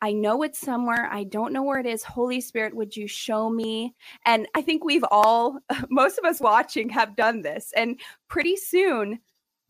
[0.02, 1.08] I know it's somewhere.
[1.12, 2.04] I don't know where it is.
[2.04, 3.94] Holy Spirit, would you show me?
[4.26, 5.60] And I think we've all,
[5.90, 7.72] most of us watching, have done this.
[7.76, 9.20] And pretty soon,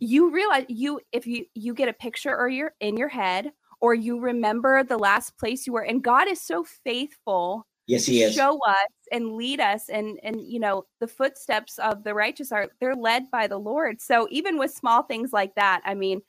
[0.02, 3.94] you realize you if you you get a picture or you're in your head or
[3.94, 8.24] you remember the last place you were and god is so faithful Yes, to he
[8.24, 8.34] is.
[8.34, 12.68] show us and lead us and and you know the footsteps of the righteous are
[12.80, 16.22] they're led by the lord so even with small things like that i mean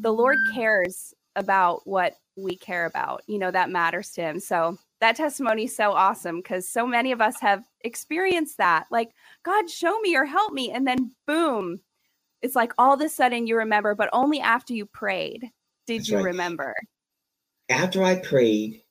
[0.00, 0.54] the lord mm.
[0.54, 5.64] cares about what we care about you know that matters to him so that testimony
[5.64, 9.10] is so awesome because so many of us have experienced that like
[9.44, 11.80] god show me or help me and then boom
[12.42, 15.50] it's like all of a sudden you remember but only after you prayed
[15.90, 16.24] did That's you right.
[16.26, 16.74] remember?
[17.68, 18.82] After I prayed,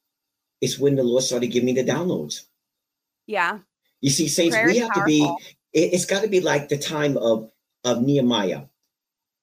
[0.59, 2.43] it's when the Lord started giving me the downloads.
[3.25, 3.59] Yeah.
[4.01, 5.03] You see, saints, Prayer we have powerful.
[5.03, 5.79] to be.
[5.79, 7.51] It, it's got to be like the time of
[7.85, 8.63] of Nehemiah.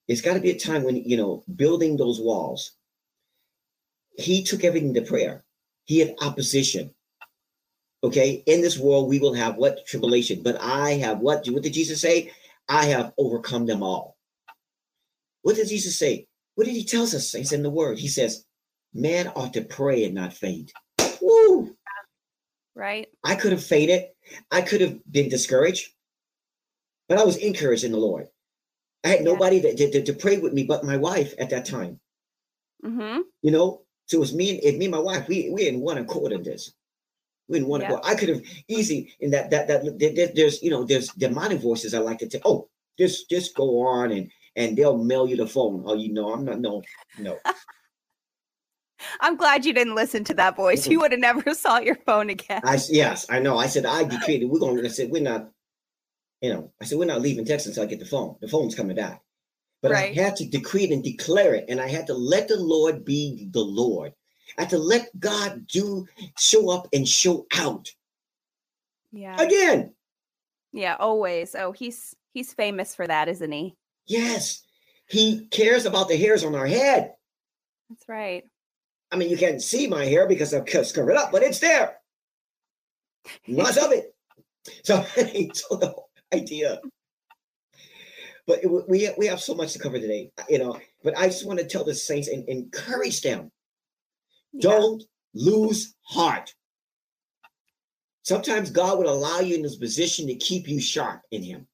[0.06, 2.72] It's got to be a time when you know building those walls.
[4.18, 5.44] He took everything to prayer.
[5.84, 6.94] He had opposition.
[8.02, 11.46] Okay, in this world we will have what tribulation, but I have what?
[11.48, 12.32] What did Jesus say?
[12.68, 14.16] I have overcome them all.
[15.42, 16.26] What did Jesus say?
[16.54, 17.34] What did he tell us?
[17.34, 17.98] It's in the word.
[17.98, 18.44] He says,
[18.92, 20.72] man ought to pray and not faint.
[21.20, 21.76] Woo!
[22.74, 23.08] Right.
[23.24, 24.06] I could have fainted.
[24.50, 25.92] I could have been discouraged,
[27.08, 28.26] but I was encouraged in the Lord.
[29.04, 29.24] I had yeah.
[29.24, 32.00] nobody that to, to, pray with me but my wife at that time.
[32.84, 33.20] Mm-hmm.
[33.42, 35.28] You know, so it was me and, me and my wife.
[35.28, 36.72] We we didn't want to accord in this.
[37.48, 37.88] We in one yeah.
[37.88, 38.02] accord.
[38.04, 41.98] I could have easy in that that that there's you know there's demonic voices I
[41.98, 42.40] like to tell.
[42.44, 45.82] Oh, just just go on and and they'll mail you the phone.
[45.86, 46.82] Oh, you know, I'm not no
[47.18, 47.38] no.
[49.20, 50.86] I'm glad you didn't listen to that voice.
[50.86, 52.62] You would have never saw your phone again.
[52.64, 53.58] I yes, I know.
[53.58, 54.46] I said I decreed it.
[54.46, 54.84] We're going.
[54.84, 55.50] I said we're not.
[56.42, 58.36] You know, I said we're not leaving Texas until I get the phone.
[58.40, 59.22] The phone's coming back.
[59.82, 60.16] But right.
[60.16, 63.04] I had to decree it and declare it, and I had to let the Lord
[63.04, 64.12] be the Lord.
[64.58, 66.06] I had to let God do
[66.38, 67.88] show up and show out.
[69.12, 69.40] Yeah.
[69.40, 69.94] Again.
[70.72, 71.54] Yeah, always.
[71.54, 73.76] Oh, he's he's famous for that, isn't he?
[74.06, 74.62] Yes.
[75.08, 77.12] He cares about the hairs on our head.
[77.88, 78.44] That's right.
[79.12, 81.98] I mean, you can't see my hair because I've covered it up, but it's there.
[83.46, 84.14] Lots of it.
[84.82, 85.02] So,
[85.54, 85.94] so the
[86.34, 86.80] idea.
[88.46, 90.78] But it, we we have so much to cover today, you know.
[91.02, 93.50] But I just want to tell the saints and encourage them.
[94.52, 94.70] Yeah.
[94.70, 95.04] Don't
[95.34, 96.54] lose heart.
[98.22, 101.66] Sometimes God would allow you in this position to keep you sharp in Him.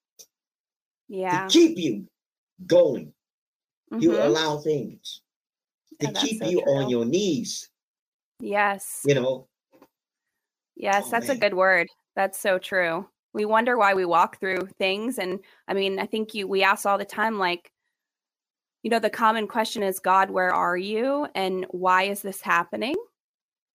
[1.08, 1.46] Yeah.
[1.46, 2.06] To keep you
[2.66, 3.12] going.
[3.92, 4.00] Mm-hmm.
[4.00, 5.20] He will allow things
[6.00, 6.72] to keep so you true.
[6.72, 7.68] on your knees.
[8.40, 9.02] Yes.
[9.06, 9.48] You know.
[10.76, 11.36] Yes, oh, that's man.
[11.36, 11.88] a good word.
[12.16, 13.06] That's so true.
[13.34, 16.86] We wonder why we walk through things and I mean, I think you we ask
[16.86, 17.72] all the time like
[18.82, 21.28] you know, the common question is God, where are you?
[21.34, 22.96] And why is this happening?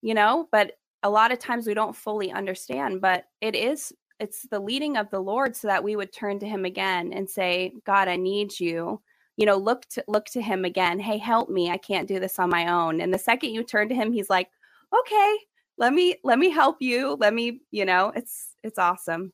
[0.02, 4.42] You know, but a lot of times we don't fully understand, but it is it's
[4.48, 7.72] the leading of the Lord so that we would turn to him again and say,
[7.86, 9.00] God, I need you.
[9.36, 12.40] You know look to look to him again hey help me i can't do this
[12.40, 13.00] on my own.
[13.00, 14.48] And the second you turn to him he's like
[14.92, 15.36] okay
[15.76, 19.32] let me let me help you let me you know it's it's awesome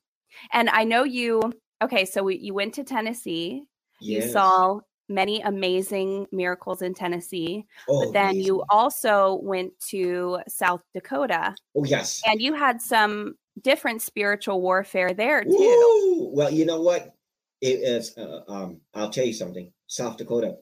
[0.53, 1.40] and i know you
[1.83, 3.64] okay so we, you went to tennessee
[4.01, 4.25] yes.
[4.25, 8.47] you saw many amazing miracles in tennessee oh, but then amazing.
[8.47, 15.12] you also went to south dakota oh yes and you had some different spiritual warfare
[15.12, 17.14] there too Ooh, well you know what
[17.61, 20.57] it is uh, um i'll tell you something South Dakota.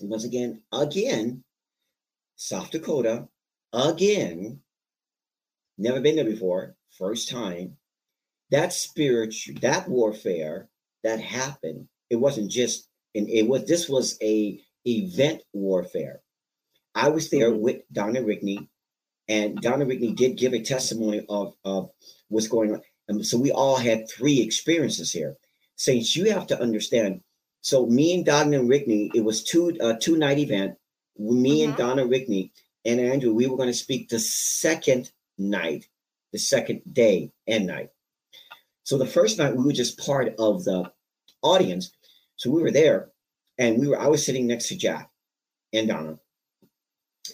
[0.00, 1.44] Once again, again,
[2.36, 3.28] South Dakota,
[3.72, 4.60] again,
[5.78, 7.76] never been there before, first time.
[8.50, 10.68] That spiritual, that warfare
[11.02, 16.20] that happened, it wasn't just, and it was, this was a event warfare.
[16.94, 17.62] I was there mm-hmm.
[17.62, 18.68] with Donna Rigney,
[19.28, 21.90] and Donna Rigney did give a testimony of, of
[22.28, 22.82] what's going on.
[23.08, 25.36] And so we all had three experiences here.
[25.76, 27.20] Saints, you have to understand
[27.64, 30.76] so me and Donna Rigney, it was two uh, two night event.
[31.18, 31.70] Me mm-hmm.
[31.70, 32.50] and Donna Rigney
[32.84, 35.88] and Andrew, we were going to speak the second night,
[36.30, 37.88] the second day and night.
[38.84, 40.90] So the first night we were just part of the
[41.42, 41.92] audience.
[42.36, 43.10] So we were there,
[43.58, 43.98] and we were.
[43.98, 45.10] I was sitting next to Jack
[45.72, 46.18] and Donna,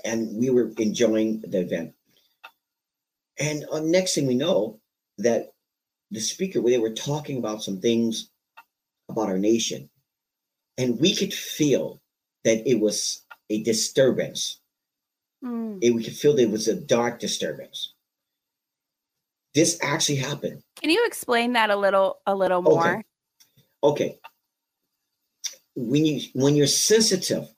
[0.05, 1.95] and we were enjoying the event.
[3.39, 4.81] And uh, next thing we know,
[5.19, 5.53] that
[6.11, 8.31] the speaker they were talking about some things
[9.09, 9.91] about our nation
[10.81, 12.01] and we could feel
[12.45, 14.61] that it was a disturbance.
[15.45, 15.79] Mm.
[15.83, 17.95] It, we could feel that it was a dark disturbance.
[19.55, 20.63] This actually happened.
[20.81, 23.03] Can you explain that a little a little more?
[23.83, 24.05] Okay.
[24.05, 24.19] okay.
[25.75, 27.49] When you when you're sensitive,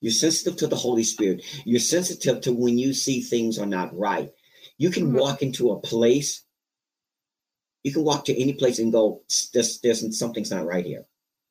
[0.00, 1.44] you're sensitive to the Holy Spirit.
[1.64, 4.30] You're sensitive to when you see things are not right.
[4.78, 5.18] You can mm-hmm.
[5.18, 6.44] walk into a place.
[7.82, 11.06] You can walk to any place and go, "There's, there's something's not right here."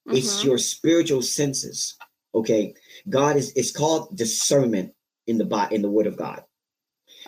[0.07, 0.17] Mm-hmm.
[0.17, 1.95] It's your spiritual senses.
[2.33, 2.73] Okay.
[3.09, 4.93] God is it's called discernment
[5.27, 6.43] in the in the word of God.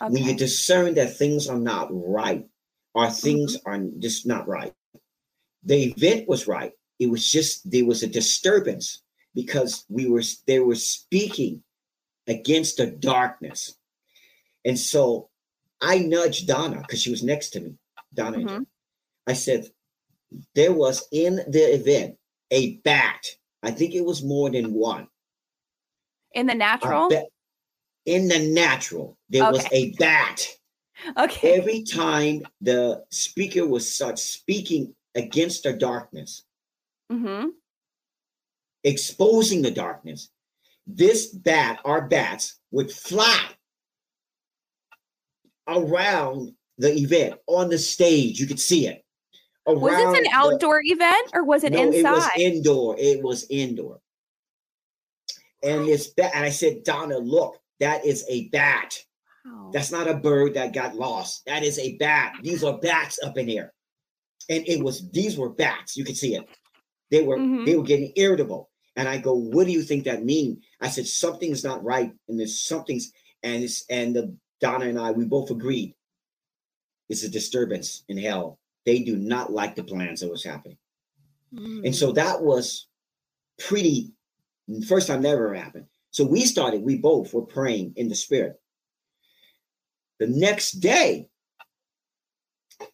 [0.01, 0.13] Okay.
[0.13, 2.45] When you discern that things are not right,
[2.93, 3.69] or things mm-hmm.
[3.69, 4.73] are just not right.
[5.63, 6.73] The event was right.
[6.99, 9.01] It was just there was a disturbance
[9.33, 11.63] because we were they were speaking
[12.27, 13.75] against the darkness.
[14.65, 15.29] And so
[15.81, 17.75] I nudged Donna because she was next to me.
[18.13, 18.63] Donna, mm-hmm.
[19.27, 19.67] I said,
[20.55, 22.17] there was in the event
[22.51, 23.25] a bat.
[23.63, 25.07] I think it was more than one.
[26.33, 27.09] In the natural?
[27.09, 27.25] Ba-
[28.05, 29.51] in the natural, there okay.
[29.51, 30.47] was a bat.
[31.17, 31.57] Okay.
[31.57, 36.43] Every time the speaker was such speaking against the darkness,
[37.11, 37.49] mm-hmm.
[38.83, 40.29] exposing the darkness,
[40.87, 43.39] this bat, our bats, would fly
[45.67, 48.39] around the event on the stage.
[48.39, 49.03] You could see it.
[49.65, 51.99] Was this an outdoor the, event or was it no, inside?
[51.99, 52.95] It was indoor.
[52.97, 53.99] It was indoor.
[55.63, 56.31] And it's bat.
[56.33, 58.97] And I said, Donna, look, that is a bat.
[59.45, 59.71] Wow.
[59.73, 61.43] That's not a bird that got lost.
[61.45, 62.35] That is a bat.
[62.43, 63.73] These are bats up in here.
[64.49, 65.95] And it was these were bats.
[65.95, 66.47] You could see it.
[67.09, 67.65] They were mm-hmm.
[67.65, 68.69] they were getting irritable.
[68.95, 70.61] And I go, what do you think that mean?
[70.81, 72.11] I said, something's not right.
[72.27, 73.11] And there's something's
[73.43, 75.95] and it's and the Donna and I, we both agreed
[77.11, 78.57] it's a disturbance in hell.
[78.85, 80.77] They do not like the plans that was happening.
[81.53, 81.85] Mm.
[81.87, 82.87] And so that was
[83.59, 84.13] pretty
[84.87, 85.87] first time that ever happened.
[86.11, 88.60] So we started, we both were praying in the spirit.
[90.21, 91.29] The next day,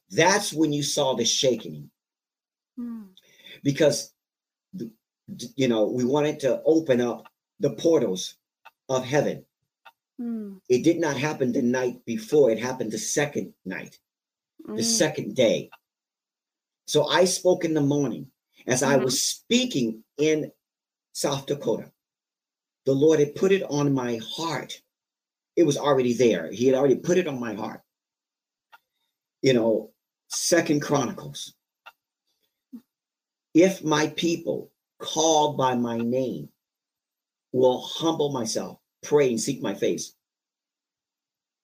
[0.10, 1.92] that's when you saw the shaking.
[2.80, 3.10] Mm.
[3.66, 4.14] Because
[5.58, 7.26] you know, we wanted to open up
[7.60, 8.36] the portals
[8.88, 9.44] of heaven.
[10.22, 10.62] Mm.
[10.70, 14.00] It did not happen the night before, it happened the second night,
[14.66, 14.78] mm.
[14.78, 14.88] the hmm.
[14.88, 15.70] second day.
[16.86, 18.28] So I spoke in the morning
[18.68, 19.02] as mm-hmm.
[19.02, 20.50] I was speaking in
[21.12, 21.92] South Dakota.
[22.86, 24.82] The Lord had put it on my heart.
[25.58, 26.52] It was already there.
[26.52, 27.82] He had already put it on my heart.
[29.42, 29.92] You know,
[30.30, 31.56] Second Chronicles.
[33.54, 36.50] If my people called by my name
[37.52, 40.14] will humble myself, pray, and seek my face.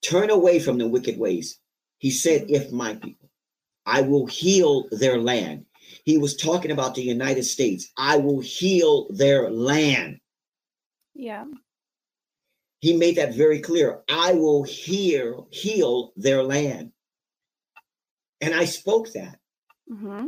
[0.01, 1.59] Turn away from the wicked ways.
[1.99, 3.29] He said, If my people,
[3.85, 5.65] I will heal their land.
[6.03, 7.91] He was talking about the United States.
[7.97, 10.19] I will heal their land.
[11.13, 11.45] Yeah.
[12.83, 14.01] He made that very clear.
[14.09, 16.91] I will heal, heal their land.
[18.41, 19.39] And I spoke that.
[19.89, 20.25] Mm-hmm.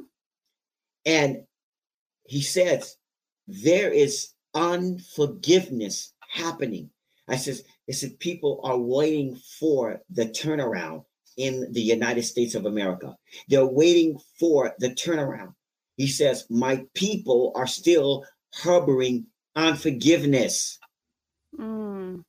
[1.06, 1.44] And
[2.24, 2.96] he says
[3.46, 6.92] there is unforgiveness happening.
[7.28, 11.04] I says, I said people are waiting for the turnaround
[11.36, 13.18] in the United States of America.
[13.50, 15.56] They're waiting for the turnaround.
[15.98, 19.26] He says, My people are still harboring
[19.58, 20.80] unforgiveness.
[21.60, 22.24] Mm.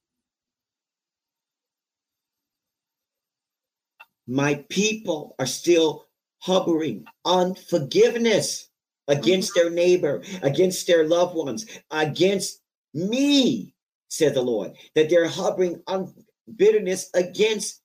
[4.26, 6.06] My people are still
[6.38, 8.68] harboring unforgiveness
[9.08, 12.60] against their neighbor, against their loved ones, against
[12.92, 13.74] me,
[14.08, 16.12] said the Lord, that they're harboring on
[16.56, 17.82] bitterness against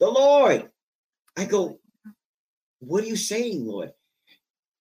[0.00, 0.70] the Lord.
[1.36, 1.78] I go,
[2.80, 3.92] what are you saying, Lord?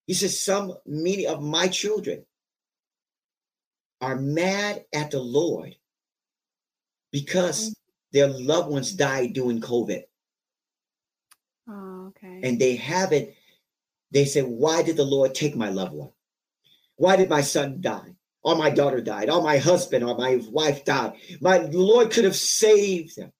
[0.08, 2.26] He says, some many of my children
[4.02, 5.76] are mad at the Lord
[7.12, 7.74] because mm-hmm.
[8.14, 10.04] their loved ones died during COVID.
[11.70, 12.42] Oh, okay.
[12.44, 13.30] And they haven't
[14.12, 16.12] they say, Why did the Lord take my loved one?
[16.98, 18.16] Why did my son die?
[18.44, 21.14] Or my daughter died, or my husband or my wife died.
[21.40, 23.32] My Lord could have saved them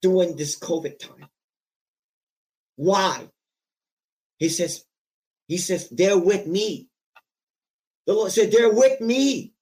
[0.00, 1.28] during this COVID time.
[2.76, 3.28] Why?
[4.38, 4.84] He says,
[5.48, 6.88] He says, they're with me.
[8.06, 9.52] The Lord said, They're with me.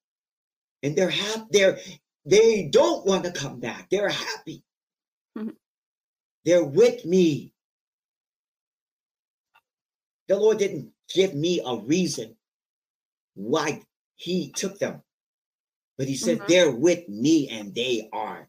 [0.82, 1.46] And they're happy.
[1.50, 1.78] They're
[2.26, 3.88] they don't want to come back.
[3.88, 4.64] They're happy.
[6.46, 7.52] They're with me.
[10.28, 12.36] The Lord didn't give me a reason
[13.34, 13.82] why
[14.14, 15.02] He took them,
[15.98, 16.46] but He said, mm-hmm.
[16.48, 18.48] They're with me and they are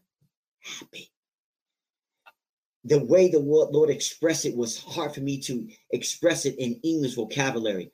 [0.60, 1.10] happy.
[2.84, 7.16] The way the Lord expressed it was hard for me to express it in English
[7.16, 7.90] vocabulary,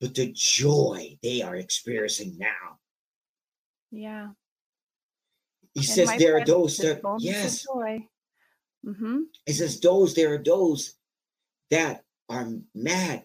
[0.00, 2.78] but the joy they are experiencing now.
[3.90, 4.28] Yeah.
[5.72, 7.64] He and says there are those that yes.
[7.64, 8.06] Joy.
[8.86, 9.18] Mm-hmm.
[9.46, 10.94] It says those there are those
[11.70, 13.24] that are mad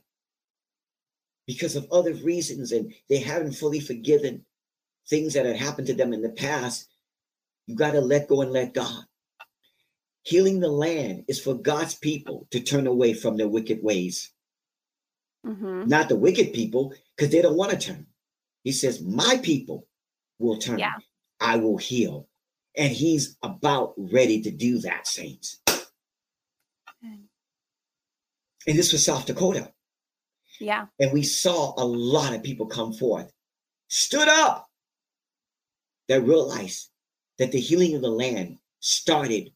[1.48, 4.46] because of other reasons and they haven't fully forgiven
[5.10, 6.88] things that had happened to them in the past,
[7.68, 9.04] you got to let go and let God.
[10.24, 14.32] Healing the land is for God's people to turn away from their wicked ways.
[15.46, 15.88] Mm-hmm.
[15.88, 18.06] Not the wicked people, because they don't want to turn.
[18.64, 19.88] He says, My people
[20.38, 20.78] will turn.
[20.78, 20.94] Yeah.
[21.40, 22.28] I will heal.
[22.78, 25.60] And he's about ready to do that, saints.
[28.68, 29.72] And this was South Dakota.
[30.59, 30.86] Yeah.
[30.99, 33.32] And we saw a lot of people come forth,
[33.88, 34.68] stood up,
[36.07, 36.89] that realized
[37.38, 39.49] that the healing of the land started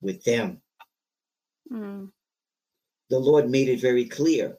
[0.00, 0.60] with them.
[1.72, 2.10] Mm.
[3.08, 4.58] The Lord made it very clear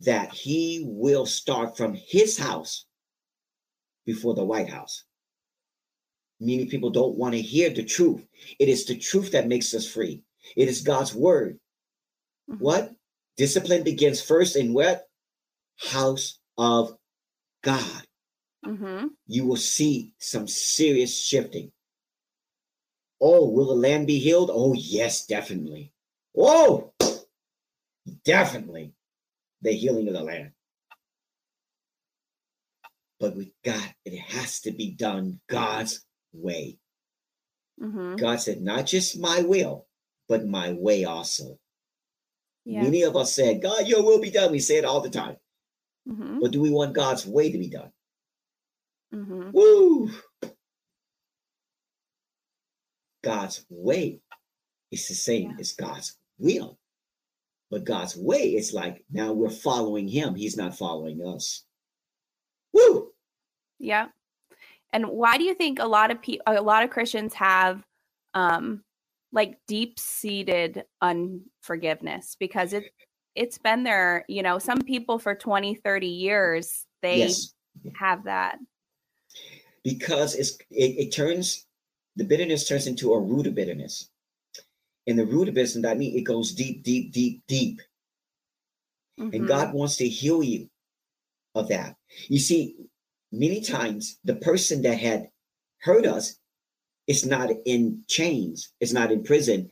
[0.00, 2.84] that He will start from His house
[4.04, 5.04] before the White House.
[6.38, 8.26] Many people don't want to hear the truth.
[8.58, 10.22] It is the truth that makes us free.
[10.56, 11.58] It is God's word.
[12.50, 12.62] Mm-hmm.
[12.62, 12.92] What?
[13.36, 15.06] Discipline begins first in what?
[15.78, 16.96] House of
[17.62, 18.02] God.
[18.66, 19.06] Mm-hmm.
[19.26, 21.72] You will see some serious shifting.
[23.20, 24.50] Oh, will the land be healed?
[24.52, 25.92] Oh, yes, definitely.
[26.32, 26.92] Whoa,
[28.24, 28.92] definitely
[29.62, 30.52] the healing of the land.
[33.18, 36.78] But we got it has to be done God's way.
[37.82, 38.16] Mm-hmm.
[38.16, 39.86] God said, not just my will,
[40.28, 41.58] but my way also.
[42.70, 42.82] Yeah.
[42.82, 44.52] Many of us said, God, your will be done.
[44.52, 45.36] We say it all the time.
[46.08, 46.38] Mm-hmm.
[46.38, 47.90] But do we want God's way to be done?
[49.12, 49.50] Mm-hmm.
[49.52, 50.10] Woo!
[53.24, 54.20] God's way
[54.92, 55.56] is the same yeah.
[55.58, 56.78] as God's will.
[57.72, 60.36] But God's way is like now we're following him.
[60.36, 61.64] He's not following us.
[62.72, 63.10] Woo!
[63.80, 64.08] Yeah.
[64.92, 67.84] And why do you think a lot of people a lot of Christians have
[68.34, 68.84] um
[69.32, 72.84] like deep-seated unforgiveness because it
[73.36, 77.54] it's been there, you know, some people for 20, 30 years they yes.
[77.98, 78.58] have that.
[79.84, 81.66] Because it's it, it turns
[82.16, 84.10] the bitterness turns into a root of bitterness.
[85.06, 87.80] And the root of bitterness, that means it goes deep, deep, deep, deep.
[89.18, 89.34] Mm-hmm.
[89.34, 90.68] And God wants to heal you
[91.54, 91.96] of that.
[92.28, 92.76] You see,
[93.32, 95.30] many times the person that had
[95.78, 96.36] hurt us
[97.10, 99.68] is not in chains, it's not in prison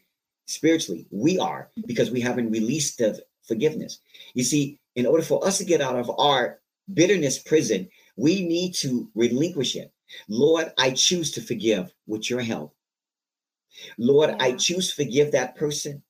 [0.47, 1.07] spiritually.
[1.13, 4.01] We are because we haven't released the forgiveness.
[4.35, 6.59] You see, in order for us to get out of our
[6.93, 9.93] bitterness prison, we need to relinquish it.
[10.29, 12.75] Lord, I choose to forgive with your help.
[13.99, 16.03] Lord, I choose to forgive that person.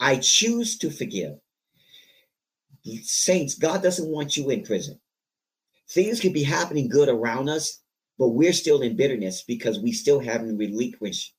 [0.00, 1.34] I choose to forgive.
[3.02, 4.98] Saints, God doesn't want you in prison.
[5.90, 7.82] Things could be happening good around us,
[8.18, 11.34] but we're still in bitterness because we still haven't relinquished.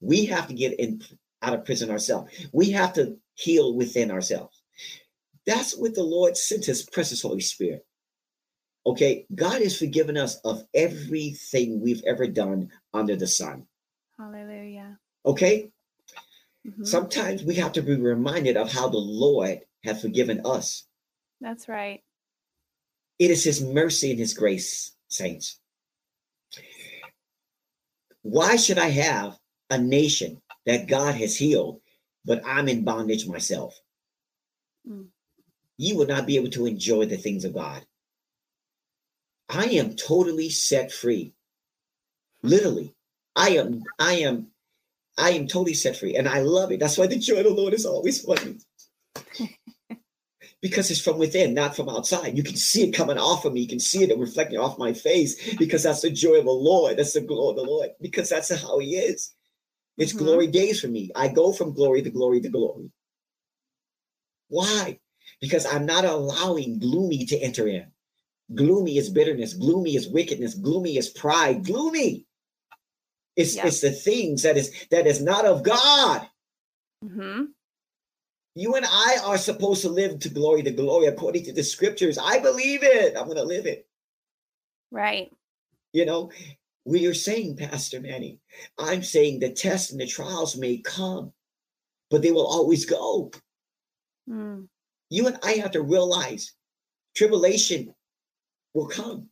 [0.00, 1.02] We have to get in
[1.42, 2.32] out of prison ourselves.
[2.52, 4.62] We have to heal within ourselves.
[5.46, 7.86] That's what the Lord sent his precious Holy Spirit.
[8.84, 13.66] Okay, God has forgiven us of everything we've ever done under the sun.
[14.16, 14.98] Hallelujah.
[15.24, 15.70] Okay?
[16.66, 16.84] Mm-hmm.
[16.84, 20.84] Sometimes we have to be reminded of how the Lord has forgiven us.
[21.40, 22.02] That's right.
[23.18, 25.58] It is his mercy and his grace, saints.
[28.22, 29.38] Why should I have
[29.70, 31.80] a nation that God has healed,
[32.24, 33.78] but I'm in bondage myself?
[34.88, 35.06] Mm.
[35.78, 37.84] You will not be able to enjoy the things of God.
[39.48, 41.34] I am totally set free.
[42.42, 42.94] Literally.
[43.36, 44.48] I am, I am,
[45.18, 46.16] I am totally set free.
[46.16, 46.80] And I love it.
[46.80, 48.58] That's why the joy of the Lord is always funny.
[50.66, 52.36] because it's from within, not from outside.
[52.36, 53.60] You can see it coming off of me.
[53.60, 56.96] You can see it reflecting off my face because that's the joy of the Lord.
[56.96, 59.32] That's the glory of the Lord because that's how He is.
[59.96, 60.24] It's mm-hmm.
[60.24, 61.12] glory days for me.
[61.14, 62.90] I go from glory to glory to glory.
[64.48, 64.98] Why?
[65.40, 67.86] Because I'm not allowing gloomy to enter in.
[68.52, 69.54] Gloomy is bitterness.
[69.54, 70.54] Gloomy is wickedness.
[70.54, 71.64] Gloomy is pride.
[71.64, 72.26] Gloomy.
[73.36, 73.66] It's yeah.
[73.66, 76.26] it's the things that is that is not of God.
[77.04, 77.44] Mm-hmm.
[78.58, 82.16] You and I are supposed to live to glory to glory according to the scriptures.
[82.16, 83.14] I believe it.
[83.14, 83.86] I'm going to live it.
[84.90, 85.30] Right.
[85.92, 86.30] You know,
[86.86, 88.40] we are saying, Pastor Manny,
[88.78, 91.34] I'm saying the tests and the trials may come,
[92.10, 93.30] but they will always go.
[94.26, 94.68] Mm.
[95.10, 96.54] You and I have to realize
[97.14, 97.94] tribulation
[98.72, 99.28] will come.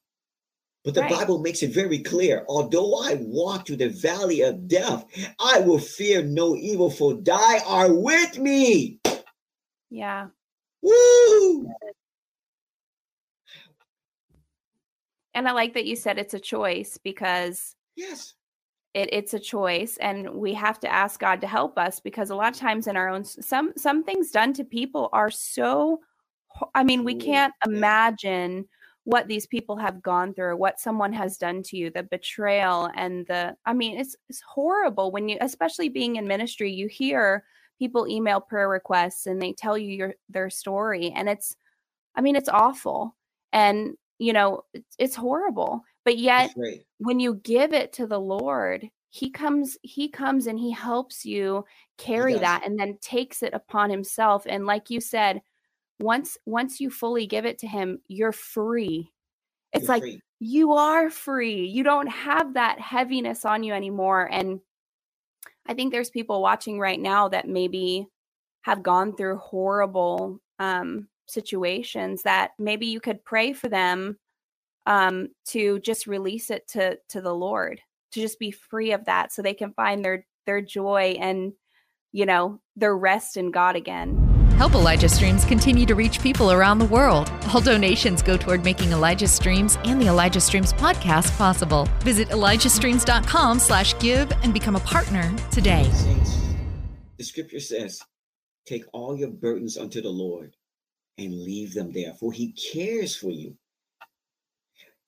[0.85, 1.11] But the right.
[1.11, 2.45] Bible makes it very clear.
[2.47, 5.07] Although I walk through the valley of death,
[5.41, 9.01] I will fear no evil, for thy are with me.
[9.95, 10.26] Yeah.
[10.82, 11.68] Woo!
[15.34, 18.34] And I like that you said it's a choice because yes,
[18.92, 22.34] it, it's a choice, and we have to ask God to help us because a
[22.34, 26.01] lot of times in our own some some things done to people are so.
[26.74, 28.68] I mean, we can't imagine
[29.05, 33.26] what these people have gone through, what someone has done to you, the betrayal and
[33.28, 37.45] the I mean, it's it's horrible when you especially being in ministry, you hear
[37.79, 41.57] people email prayer requests and they tell you your their story and it's
[42.16, 43.16] I mean, it's awful.
[43.53, 45.83] And you know, it's, it's horrible.
[46.05, 46.85] But yet right.
[46.99, 51.64] when you give it to the Lord, he comes he comes and he helps you
[51.99, 55.41] carry that and then takes it upon himself and like you said
[56.01, 59.12] once once you fully give it to him you're free
[59.72, 60.20] it's you're like free.
[60.41, 64.59] you are free you don't have that heaviness on you anymore and
[65.67, 68.07] i think there's people watching right now that maybe
[68.62, 74.19] have gone through horrible um situations that maybe you could pray for them
[74.87, 77.81] um, to just release it to to the Lord,
[78.12, 81.53] to just be free of that, so they can find their their joy and
[82.12, 84.24] you know their rest in God again.
[84.57, 87.29] Help Elijah Streams continue to reach people around the world.
[87.53, 91.89] All donations go toward making Elijah Streams and the Elijah Streams podcast possible.
[92.05, 95.91] Visit ElijahStreams.com slash give and become a partner today.
[97.17, 98.01] The scripture says,
[98.65, 100.55] take all your burdens unto the Lord
[101.19, 103.57] and leave them there, for he cares for you.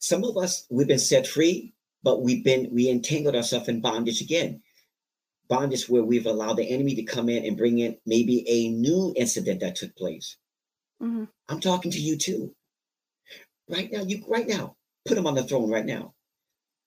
[0.00, 1.72] Some of us, we've been set free,
[2.02, 4.60] but we've been, we entangled ourselves in bondage again
[5.48, 9.12] bondage where we've allowed the enemy to come in and bring in maybe a new
[9.16, 10.36] incident that took place.
[11.02, 11.24] Mm-hmm.
[11.48, 12.54] I'm talking to you too.
[13.68, 14.76] Right now, you right now,
[15.06, 16.14] put him on the throne right now.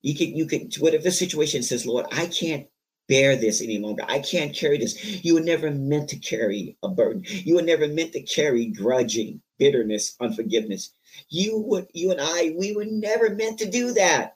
[0.02, 2.68] You can, you can, whatever the situation says, Lord, I can't
[3.10, 4.06] bear this any longer.
[4.08, 5.24] I can't carry this.
[5.26, 7.24] You were never meant to carry a burden.
[7.28, 10.94] You were never meant to carry grudging, bitterness, unforgiveness.
[11.28, 14.36] You would, you and I, we were never meant to do that.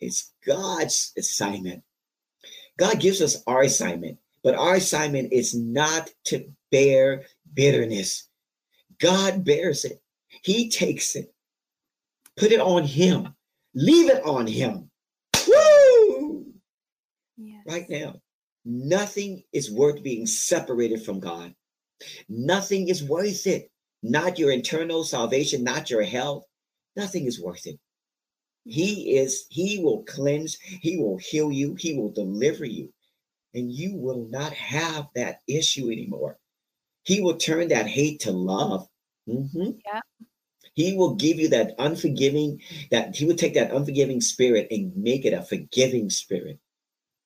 [0.00, 1.82] It's God's assignment.
[2.78, 8.28] God gives us our assignment, but our assignment is not to bear bitterness.
[9.00, 10.02] God bears it,
[10.42, 11.32] He takes it.
[12.36, 13.34] Put it on Him,
[13.74, 14.90] leave it on Him.
[15.46, 16.46] Woo!
[17.36, 17.62] Yes.
[17.66, 18.20] Right now,
[18.64, 21.54] nothing is worth being separated from God.
[22.28, 23.70] Nothing is worth it.
[24.02, 26.44] Not your internal salvation, not your health.
[26.96, 27.78] Nothing is worth it.
[28.64, 32.92] He is, he will cleanse, he will heal you, he will deliver you,
[33.54, 36.38] and you will not have that issue anymore.
[37.04, 38.88] He will turn that hate to love.
[39.28, 39.80] Mhm.
[39.84, 40.00] Yeah.
[40.74, 45.24] He will give you that unforgiving, that he will take that unforgiving spirit and make
[45.24, 46.58] it a forgiving spirit.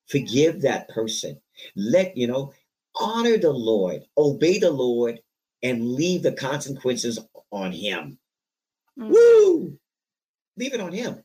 [0.08, 1.40] Forgive that person.
[1.76, 2.52] Let, you know,
[3.00, 5.20] honor the Lord, obey the Lord,
[5.62, 7.18] and leave the consequences
[7.50, 8.18] on him.
[8.98, 9.10] Mm.
[9.10, 9.78] Woo!
[10.56, 11.22] Leave it on him.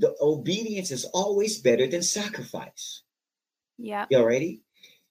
[0.00, 3.02] The obedience is always better than sacrifice.
[3.76, 4.06] Yeah.
[4.10, 4.62] You already?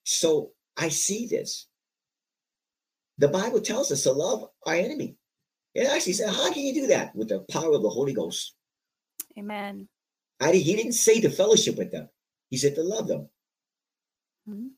[0.02, 1.68] So I see this.
[3.18, 5.16] The Bible tells us to love our enemy.
[5.74, 7.14] It actually said, How can you do that?
[7.14, 8.54] With the power of the Holy Ghost.
[9.38, 9.88] Amen.
[10.40, 12.08] I, he didn't say to fellowship with them,
[12.48, 13.28] he said to love them.
[14.48, 14.70] Mhm.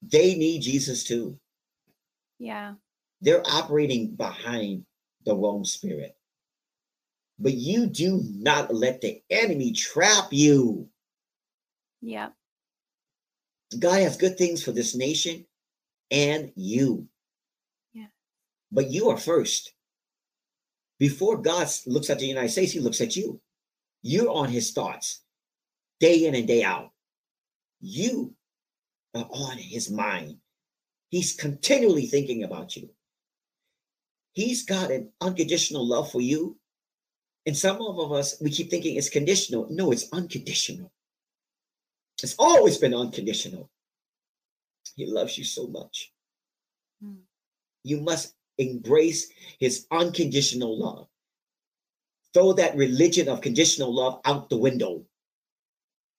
[0.00, 1.38] They need Jesus too.
[2.38, 2.74] Yeah.
[3.20, 4.86] They're operating behind
[5.26, 6.17] the wrong spirit.
[7.38, 10.88] But you do not let the enemy trap you.
[12.00, 12.30] Yeah.
[13.78, 15.44] God has good things for this nation
[16.10, 17.06] and you.
[17.92, 18.06] Yeah.
[18.72, 19.72] But you are first.
[20.98, 23.40] Before God looks at the United States, he looks at you.
[24.02, 25.22] You're on his thoughts
[26.00, 26.90] day in and day out.
[27.80, 28.34] You
[29.14, 30.38] are on his mind.
[31.10, 32.90] He's continually thinking about you.
[34.32, 36.57] He's got an unconditional love for you.
[37.48, 39.66] And some of us, we keep thinking it's conditional.
[39.70, 40.92] No, it's unconditional.
[42.22, 43.70] It's always been unconditional.
[44.96, 46.12] He loves you so much.
[47.02, 47.20] Mm.
[47.84, 51.06] You must embrace his unconditional love.
[52.34, 55.06] Throw that religion of conditional love out the window.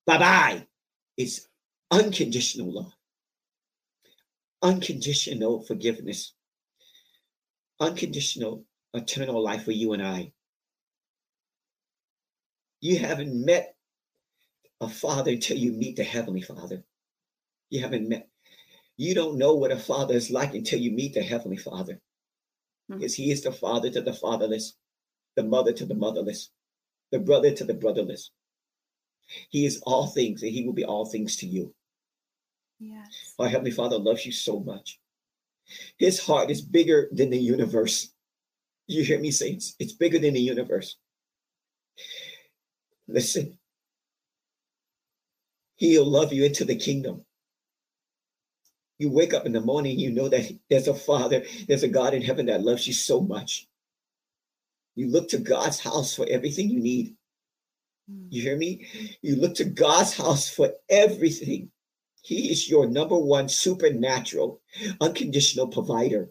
[0.07, 0.67] Bye bye.
[1.15, 1.47] It's
[1.91, 2.93] unconditional love,
[4.63, 6.34] unconditional forgiveness,
[7.80, 8.65] unconditional
[8.95, 10.34] eternal life for you and I.
[12.82, 13.75] You haven't met
[14.82, 16.84] a father until you meet the heavenly father.
[17.69, 18.27] You haven't met,
[18.97, 22.01] you don't know what a father is like until you meet the heavenly father.
[22.89, 22.97] Mhm.
[22.97, 24.75] Because he is the father to the fatherless,
[25.36, 26.51] the mother to the motherless,
[27.11, 28.32] the brother to the brotherless.
[29.49, 31.75] He is all things, and he will be all things to you.
[32.80, 33.36] Yes.
[33.38, 34.99] Our Heavenly Father loves you so much.
[35.97, 38.11] His heart is bigger than the universe.
[38.88, 39.75] You hear me, saints?
[39.80, 40.97] It's bigger than the universe.
[43.10, 43.57] Listen,
[45.76, 47.26] He'll love you into the kingdom.
[48.99, 52.14] You wake up in the morning, you know that there's a Father, there's a God
[52.14, 53.68] in heaven that loves you so much.
[54.95, 57.16] You look to God's house for everything you need.
[58.12, 58.28] Mm.
[58.30, 58.86] You hear me?
[59.22, 61.72] You look to God's house for everything.
[62.22, 64.62] He is your number one supernatural,
[64.99, 66.30] unconditional provider.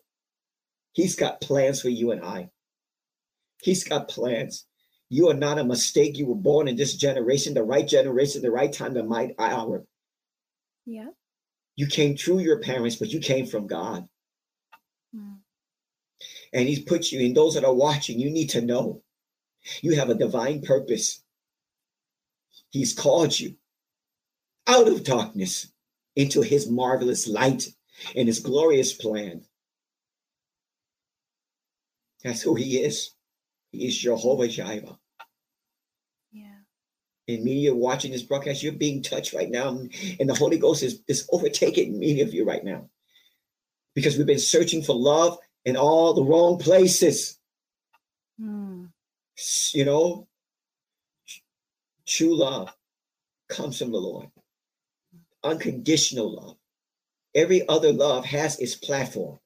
[0.92, 2.50] He's got plans for you and I.
[3.62, 4.67] He's got plans.
[5.10, 6.18] You are not a mistake.
[6.18, 9.84] You were born in this generation, the right generation, the right time, the right hour.
[10.84, 11.08] Yeah.
[11.76, 14.06] You came through your parents, but you came from God.
[15.14, 15.38] Mm.
[16.52, 18.18] And He's put you in those that are watching.
[18.18, 19.02] You need to know
[19.80, 21.22] you have a divine purpose.
[22.70, 23.56] He's called you
[24.66, 25.72] out of darkness
[26.16, 27.68] into His marvelous light
[28.14, 29.44] and His glorious plan.
[32.22, 33.14] That's who He is.
[33.72, 34.98] He is Jehovah Jireh.
[36.32, 36.58] Yeah.
[37.26, 39.68] In media watching this broadcast, you're being touched right now,
[40.18, 42.88] and the Holy Ghost is, is overtaking many of you right now.
[43.94, 47.38] Because we've been searching for love in all the wrong places.
[48.40, 48.88] Mm.
[49.72, 50.28] You know,
[52.06, 52.74] true love
[53.48, 54.28] comes from the Lord.
[55.44, 56.56] Unconditional love.
[57.34, 59.38] Every other love has its platform,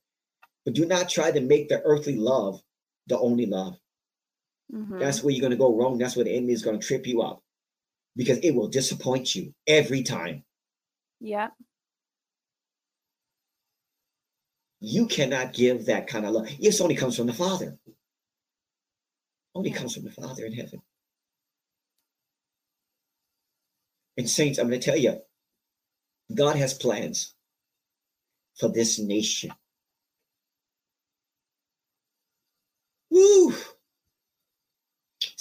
[0.64, 2.62] but do not try to make the earthly love
[3.08, 3.76] the only love.
[4.74, 4.98] Mhm.
[5.00, 5.98] That's where you're going to go wrong.
[5.98, 7.42] That's where the enemy is going to trip you up
[8.16, 10.44] because it will disappoint you every time.
[11.20, 11.50] Yeah.
[14.80, 16.48] You cannot give that kind of love.
[16.60, 17.78] This only comes from the Father.
[19.54, 19.76] Only Yeah.
[19.78, 20.82] comes from the Father in heaven.
[24.18, 25.20] And saints, I'm going to tell you,
[26.34, 27.34] God has plans
[28.58, 29.52] for this nation.
[33.10, 33.54] Woo!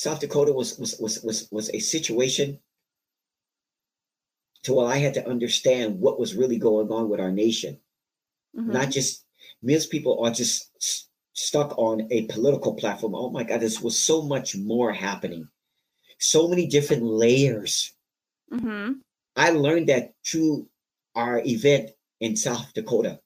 [0.02, 2.60] South Dakota was was was was, was a situation
[4.64, 7.80] to where I had to understand what was really going on with our nation.
[8.58, 8.74] Mhm.
[8.74, 9.26] Not just
[9.62, 10.72] most people are just
[11.34, 13.14] stuck on a political platform.
[13.14, 15.48] Oh my God, this was so much more happening.
[16.18, 17.94] So many different layers.
[18.52, 19.02] Mhm.
[19.36, 20.68] I learned that through
[21.14, 23.22] our event in South Dakota.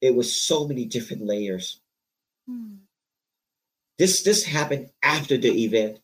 [0.00, 1.80] It was so many different layers.
[2.48, 2.82] Mm.
[3.98, 6.03] This this happened after the event.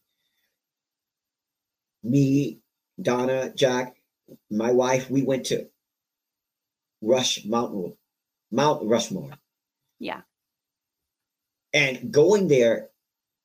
[2.03, 2.59] Me,
[3.01, 3.97] Donna, Jack,
[4.51, 5.69] my wife, we went to
[7.03, 7.95] Rush Mountain,
[8.51, 9.33] Mount Rushmore.
[9.99, 10.23] Yeah.
[11.73, 12.89] And going there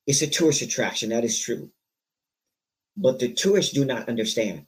[0.06, 1.70] is a tourist attraction, that is true.
[2.96, 4.66] But the tourists do not understand.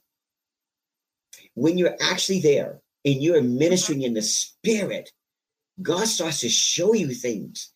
[1.55, 5.11] When you're actually there and you're ministering in the spirit,
[5.81, 7.73] God starts to show you things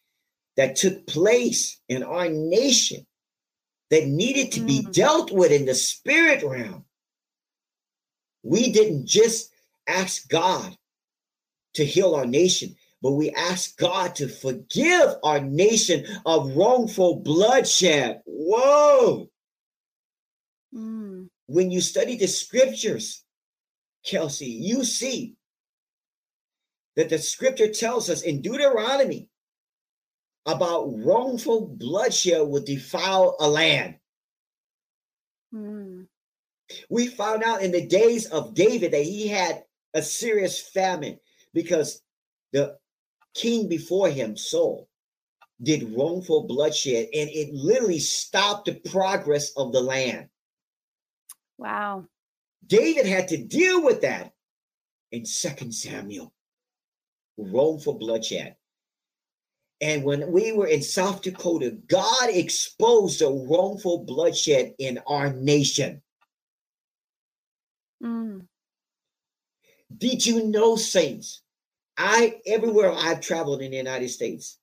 [0.58, 3.06] that took place in our nation
[3.94, 4.92] that needed to be Mm.
[4.92, 6.84] dealt with in the spirit realm.
[8.42, 9.52] We didn't just
[9.86, 10.76] ask God
[11.76, 18.24] to heal our nation, but we asked God to forgive our nation of wrongful bloodshed.
[18.26, 19.30] Whoa!
[20.74, 21.30] Mm.
[21.46, 23.24] When you study the scriptures,
[24.04, 25.36] Kelsey, you see
[26.96, 29.30] that the scripture tells us in Deuteronomy
[30.46, 33.96] about wrongful bloodshed will defile a land.
[35.54, 36.08] Mm.
[36.90, 39.64] We found out in the days of David that he had
[39.94, 41.20] a serious famine
[41.54, 42.02] because
[42.52, 42.78] the
[43.36, 44.90] king before him, Saul,
[45.62, 50.28] did wrongful bloodshed and it literally stopped the progress of the land.
[51.58, 52.06] Wow.
[52.66, 54.34] David had to deal with that
[55.12, 56.34] in Second Samuel.
[57.38, 58.56] Wrongful bloodshed.
[59.84, 66.02] And when we were in South Dakota, God exposed the wrongful bloodshed in our nation.
[68.02, 68.48] Mm.
[69.98, 71.42] Did you know, saints?
[71.98, 74.58] I everywhere I've traveled in the United States,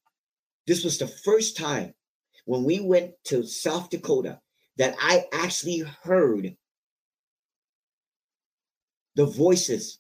[0.66, 1.92] this was the first time
[2.46, 4.40] when we went to South Dakota
[4.78, 6.56] that I actually heard
[9.16, 9.98] the voices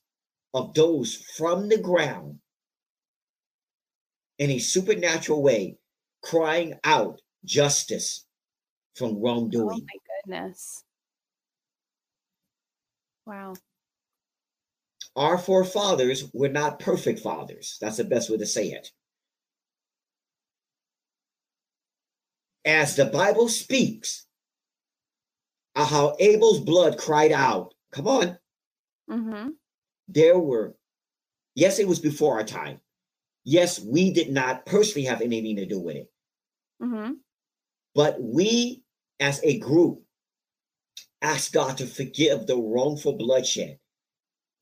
[0.54, 2.38] of those from the ground
[4.40, 5.76] in a supernatural way
[6.22, 8.26] crying out justice
[8.94, 9.68] from wrongdoing.
[9.68, 10.82] Oh my goodness.
[13.26, 13.54] Wow.
[15.14, 17.76] Our forefathers were not perfect fathers.
[17.80, 18.90] That's the best way to say it.
[22.64, 24.26] As the Bible speaks,
[25.76, 27.74] of how Abel's blood cried out.
[27.92, 28.38] Come on.
[29.08, 29.50] Mm-hmm.
[30.08, 30.74] There were,
[31.54, 32.80] yes, it was before our time.
[33.44, 36.10] Yes, we did not personally have anything to do with it.
[36.82, 37.12] Mm-hmm.
[37.94, 38.82] But we,
[39.18, 40.02] as a group,
[41.22, 43.78] asked God to forgive the wrongful bloodshed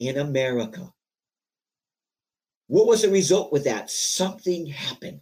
[0.00, 0.92] in America.
[2.68, 3.90] What was the result with that?
[3.90, 5.20] Something happened.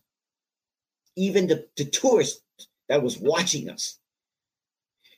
[1.17, 2.43] Even the, the tourist
[2.89, 3.99] that was watching us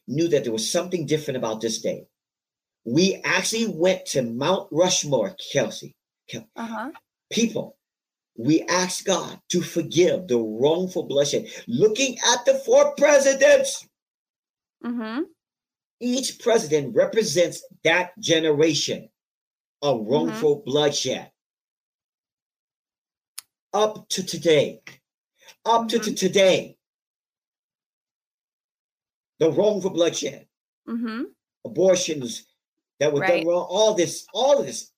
[0.06, 2.06] knew that there was something different about this day.
[2.84, 5.96] We actually went to Mount Rushmore, Kelsey.
[6.30, 6.90] Kel- Uh-huh.
[7.30, 7.76] People,
[8.38, 11.48] we ask God to forgive the wrongful bloodshed.
[11.66, 13.84] Looking at the four presidents,
[14.84, 15.22] Mm-hmm.
[15.98, 19.08] each president represents that generation
[19.82, 21.32] of wrongful bloodshed.
[23.74, 24.80] Up to today,
[25.64, 26.76] up to, to today,
[29.40, 30.46] the wrongful bloodshed,
[30.88, 31.24] Mm-hmm.
[31.64, 32.46] abortions
[33.00, 33.44] that were Right.
[33.44, 34.92] done wrong, all this, all of this,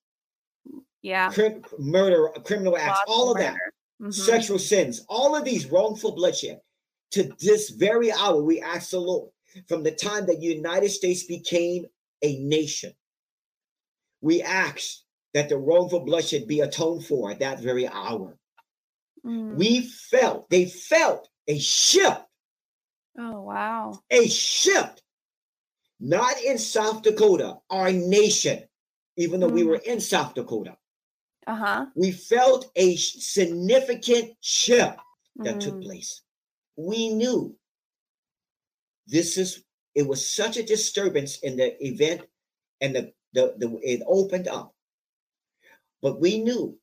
[1.03, 1.31] Yeah.
[1.33, 4.11] crim- murder, criminal acts, Lots all of that, murder.
[4.11, 4.15] Mhm.
[4.15, 6.61] sexual sins, all of these wrongful bloodshed.
[7.13, 9.33] to this very hour, we ask the Lord,
[9.67, 11.85] from the time that the United States became
[12.23, 12.95] a nation,
[14.21, 15.01] we ask
[15.35, 18.39] that the wrongful bloodshed be atoned for at that very hour.
[19.25, 19.57] Mm.
[19.57, 22.23] We felt, they felt a shift,
[23.19, 24.01] Oh, wow.
[24.11, 25.03] a shift,
[25.99, 28.69] not in South Dakota, our nation,
[29.17, 29.67] even though we Mm.
[29.67, 30.77] were in South Dakota.
[31.47, 31.87] Uh huh.
[31.95, 34.99] We felt a significant shift
[35.45, 35.83] that took Mm.
[35.83, 36.23] place.
[36.77, 37.57] We knew
[39.07, 39.65] this is
[39.95, 42.23] it was such a disturbance in the event
[42.81, 44.75] and the, the, the it opened up.
[46.03, 46.79] But we knew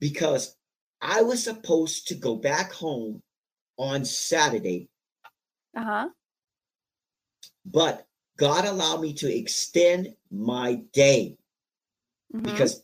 [0.00, 0.56] because
[1.00, 3.22] I was supposed to go back home
[3.76, 4.88] on Saturday,
[5.76, 6.08] Uh huh.
[7.66, 8.06] but
[8.36, 11.36] God allowed me to extend my day
[12.34, 12.44] Mhm.
[12.44, 12.82] because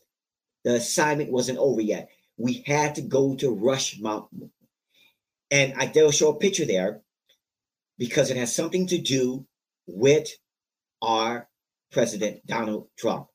[0.63, 2.09] the assignment wasn't over yet.
[2.37, 4.51] We had to go to Rush Mountain.
[5.51, 7.01] And I they'll show a picture there
[7.97, 9.45] because it has something to do
[9.85, 10.29] with
[11.01, 11.47] our
[11.91, 13.27] president, Donald Trump.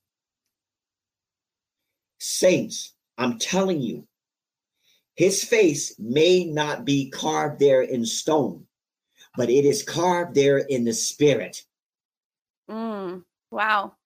[2.19, 4.07] Saints, I'm telling you,
[5.15, 8.67] his face may not be carved there in stone,
[9.37, 11.65] but it is carved there in the spirit.
[12.69, 13.25] Mm.
[13.51, 13.97] Wow.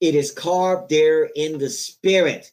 [0.00, 2.50] It is carved there in the spirit.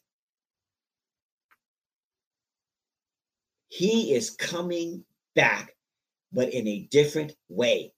[3.69, 5.75] He is coming back,
[6.33, 7.93] but in a different way.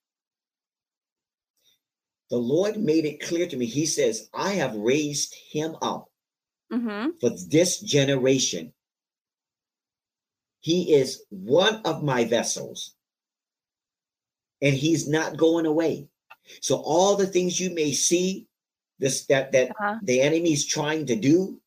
[2.29, 3.65] The Lord made it clear to me.
[3.65, 6.09] He says, I have raised him up
[6.71, 7.09] Mm-hmm.
[7.19, 8.73] for this generation.
[10.61, 12.93] He is one of my vessels,
[14.61, 16.09] and he's not going away.
[16.61, 18.48] So all the things you may see
[18.99, 19.95] this that that Uh-huh.
[20.03, 21.59] the enemy is trying to do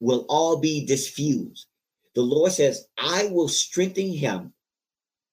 [0.00, 1.66] will all be diffused.
[2.14, 4.52] The Lord says, I will strengthen him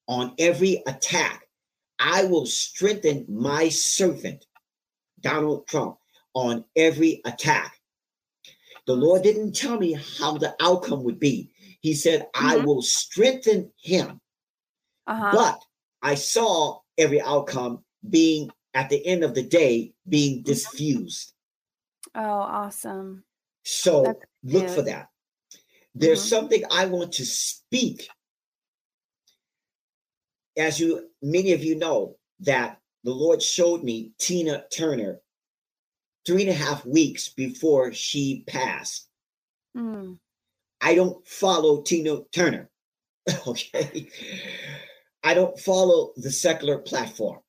[0.08, 1.48] on every attack.
[2.00, 4.46] I will strengthen my servant,
[5.22, 5.98] Donald Trump,
[6.34, 7.80] on every attack.
[8.86, 11.52] The Lord didn't tell me how the outcome would be.
[11.82, 12.66] He said, I Mhm.
[12.66, 14.22] will strengthen him.
[15.08, 15.32] Uh huh.
[15.32, 15.66] But
[16.02, 21.34] I saw every outcome being at the end of the day being diffused.
[22.14, 23.24] Oh, awesome.
[23.64, 25.10] So That's look for that.
[25.96, 26.30] There's Mhm.
[26.30, 28.08] something I want to speak.
[30.56, 35.22] As you many of you know, that the Lord showed me Tina Turner
[36.28, 39.10] three and a half weeks before she passed.
[39.76, 40.20] Mm.
[40.82, 42.70] I don't follow Tina Turner.
[43.48, 44.12] Okay.
[45.24, 47.42] I don't follow the secular platform,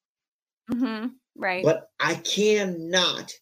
[0.70, 1.14] Mm-hmm.
[1.38, 1.64] Right.
[1.64, 3.32] but I cannot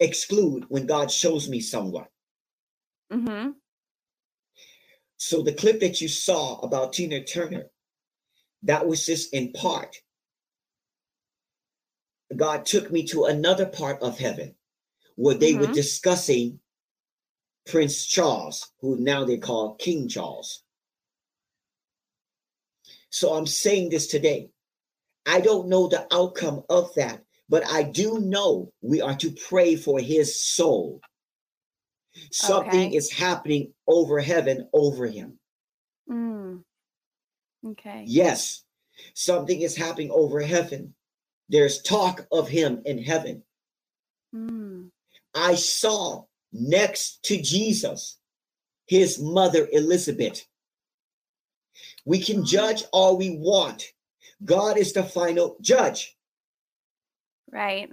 [0.00, 2.06] exclude when God shows me someone.
[3.12, 3.50] Mm-hmm.
[5.18, 7.70] So the clip that you saw about Tina Turner,
[8.64, 9.96] that was just in part.
[12.36, 14.54] God took me to another part of heaven
[15.16, 15.74] where they were Mhm.
[15.74, 16.60] discussing
[17.66, 20.62] Prince Charles, who now they call King Charles.
[23.10, 24.50] So I'm saying this today.
[25.28, 29.76] I don't know the outcome of that, but I do know we are to pray
[29.76, 31.00] for his soul.
[32.32, 32.96] Something Okay.
[32.96, 35.38] is happening over heaven over him.
[36.10, 36.64] Mm.
[37.64, 38.04] Okay.
[38.06, 38.64] Yes,
[39.14, 40.94] something is happening over heaven.
[41.50, 43.44] There's talk of him in heaven.
[44.34, 44.90] Mm.
[45.34, 48.16] I saw next to Jesus
[48.86, 50.46] his mother Elizabeth.
[52.06, 53.92] We can judge all we want.
[54.44, 56.16] God is the final judge.
[57.50, 57.90] Right.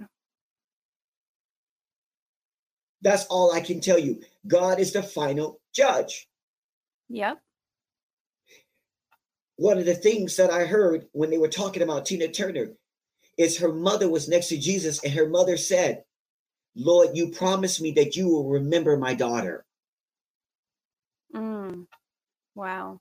[3.02, 4.22] That's all I can tell you.
[4.46, 6.28] God is the final judge.
[7.08, 7.38] Yep.
[9.56, 12.72] One of the things that I heard when they were talking about Tina Turner
[13.38, 16.04] is her mother was next to Jesus, and her mother said,
[16.74, 19.64] Lord, you promised me that you will remember my daughter.
[21.34, 21.86] Mm.
[22.54, 23.00] Wow.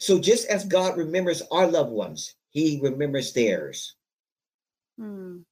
[0.00, 3.96] So just as God remembers our loved ones, he remembers theirs.
[5.00, 5.44] Mm.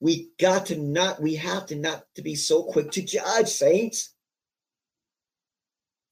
[0.00, 4.14] We got to not, we have to not to be so quick to judge, saints.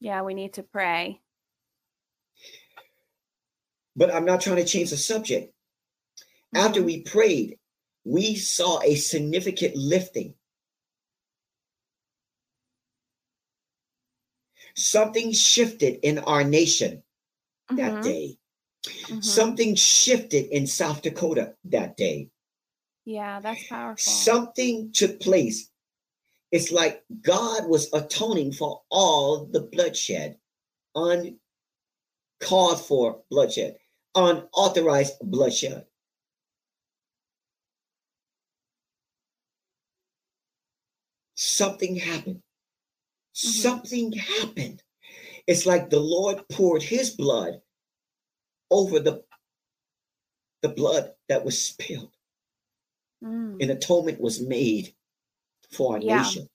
[0.01, 1.21] Yeah, we need to pray.
[3.95, 5.55] But I'm not trying to change the subject.
[6.55, 6.85] After Mhm.
[6.85, 7.59] we prayed,
[8.05, 10.35] we saw a significant lifting.
[14.75, 17.03] Something shifted in our nation
[17.71, 18.03] that Mhm.
[18.03, 18.39] day.
[18.85, 19.25] Mhm.
[19.25, 22.31] Something shifted in South Dakota that day.
[23.05, 24.13] Yeah, that's powerful.
[24.13, 25.71] Something took place.
[26.53, 30.39] It's like God was atoning for all the bloodshed,
[30.95, 31.39] uncalled
[32.87, 33.79] for bloodshed,
[34.15, 35.87] unauthorized bloodshed.
[41.35, 42.43] Something happened.
[43.35, 43.63] Mhm.
[43.63, 44.83] Something happened.
[45.47, 47.61] It's like the Lord poured his blood
[48.71, 49.23] over the,
[50.63, 52.17] the blood that was spilled.
[53.23, 53.63] Mm.
[53.63, 54.95] An atonement was made
[55.71, 56.19] for our Yeah.
[56.19, 56.49] nation.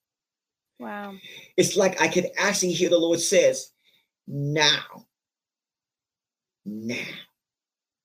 [0.79, 1.13] Wow.
[1.57, 3.71] It's like I could actually hear the Lord says,
[4.27, 5.07] now,
[6.65, 6.95] now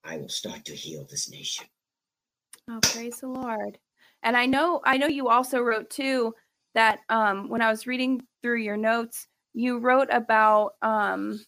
[0.05, 1.67] I will start to heal this nation.
[2.71, 3.79] Oh, praise the Lord.
[4.23, 6.35] And I know I know you also wrote too
[6.75, 11.41] that um when I was reading through your notes, you wrote about um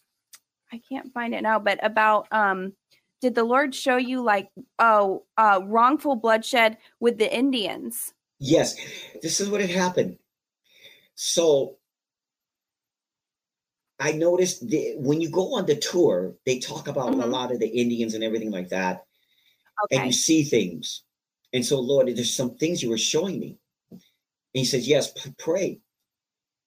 [0.73, 2.73] I can't find it now, but about um
[3.21, 4.49] did the Lord show you like
[4.79, 8.13] oh uh wrongful bloodshed with the Indians?
[8.39, 8.75] Yes,
[9.21, 10.17] this is what had happened.
[11.15, 11.77] So
[13.99, 17.31] I noticed the, when you go on the tour, they talk about a Mhm.
[17.31, 19.05] lot of the Indians and everything like that.
[19.91, 21.03] and you see things.
[21.53, 23.57] And so, Lord, there's some things you were showing me.
[23.91, 24.01] And
[24.53, 25.79] he says, Yes, p- pray.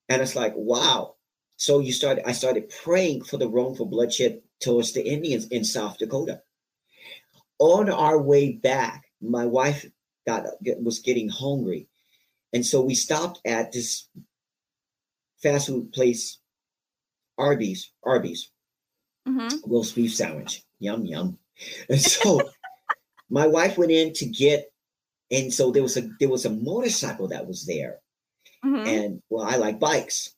[0.09, 1.16] And it's like, wow.
[1.62, 5.96] So you started, I started praying for the wrongful bloodshed towards the Indians in South
[5.96, 6.42] Dakota.
[7.60, 9.86] On our way back, my wife
[10.26, 10.44] got
[10.82, 11.86] was getting hungry.
[12.52, 14.08] And so we stopped at this
[15.40, 16.40] fast food place,
[17.38, 18.50] Arby's, Arby's
[19.28, 19.62] Mhm.
[19.64, 20.64] roast beef sandwich.
[20.80, 21.38] Yum yum.
[21.88, 22.50] And so
[23.30, 24.72] my wife went in to get,
[25.30, 28.02] and so there was a there was a motorcycle that was there,
[28.64, 28.84] Mhm.
[28.84, 30.34] and well, I like bikes,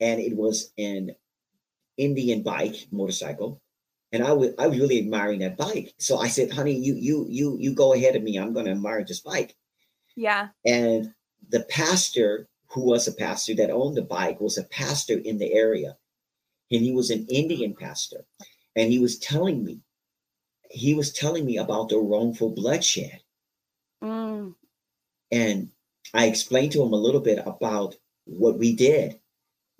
[0.00, 1.14] and it was an
[1.96, 3.60] Indian bike motorcycle,
[4.12, 5.94] and I was I was really admiring that bike.
[5.98, 8.38] So I said, "Honey, you you you you go ahead of me.
[8.38, 9.56] I'm going to admire this bike."
[10.18, 10.48] Yeah.
[10.64, 11.14] And
[11.48, 15.52] the pastor, who was a pastor that owned the bike, was a pastor in the
[15.52, 15.96] area.
[16.72, 18.26] And he was an Indian pastor.
[18.74, 19.80] And he was telling me,
[20.70, 23.20] he was telling me about the wrongful bloodshed.
[24.02, 24.54] Mm.
[25.30, 25.70] And
[26.12, 29.20] I explained to him a little bit about what we did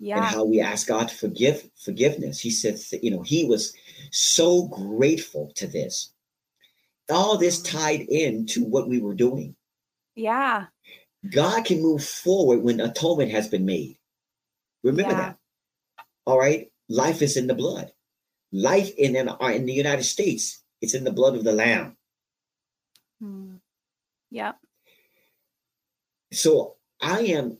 [0.01, 2.39] and how we ask God to forgive forgiveness.
[2.39, 3.73] He said, you know, he was
[4.11, 6.13] so grateful to this.
[7.09, 9.55] All this tied into what we were doing.
[10.15, 10.67] Yeah.
[11.29, 13.97] God can move forward when atonement has been made.
[14.83, 15.19] Remember Yeah.
[15.19, 15.37] that.
[16.25, 16.71] All right.
[16.87, 17.91] Life is in the blood.
[18.51, 21.97] Life in in, uh, in the United States, it's in the blood of the Lamb.
[23.21, 23.59] Mm.
[24.31, 24.57] Yep.
[26.31, 27.59] So I am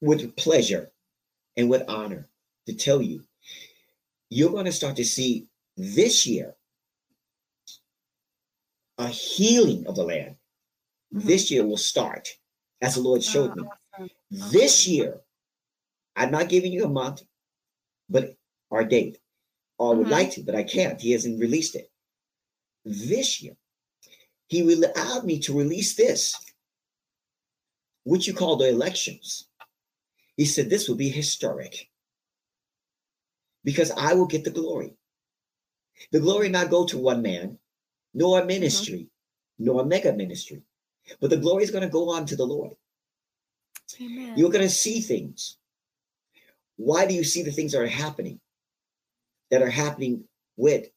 [0.00, 0.92] with pleasure
[1.56, 2.28] and with honor
[2.66, 3.24] to tell you,
[4.30, 5.46] you're going to start to see
[5.76, 6.54] this year
[8.98, 10.36] a healing of the land.
[11.14, 11.22] Mhm.
[11.24, 12.28] This year will start,
[12.80, 13.62] as the Lord showed me.
[13.94, 14.10] awesome.
[14.30, 15.20] This year,
[16.16, 17.22] I'm not giving you a month,
[18.08, 18.36] but
[18.70, 19.20] our date.
[19.78, 20.10] I would Mhm.
[20.10, 21.00] like to, but I can't.
[21.00, 21.90] He hasn't released it.
[22.84, 23.56] This year,
[24.48, 26.34] he will allow me to release this,
[28.04, 29.48] which you call the elections.
[30.36, 31.88] He said this will be historic
[33.64, 34.94] because I will get the glory.
[36.12, 37.58] The glory not go to one man,
[38.12, 39.08] nor a ministry,
[39.58, 40.62] nor a mega ministry,
[41.20, 42.76] but the glory is going to go on to the Lord.
[44.00, 44.36] Amen.
[44.36, 45.56] You're going to see things.
[46.76, 48.40] Why do you see the things that are happening?
[49.50, 50.24] That are happening
[50.56, 50.90] with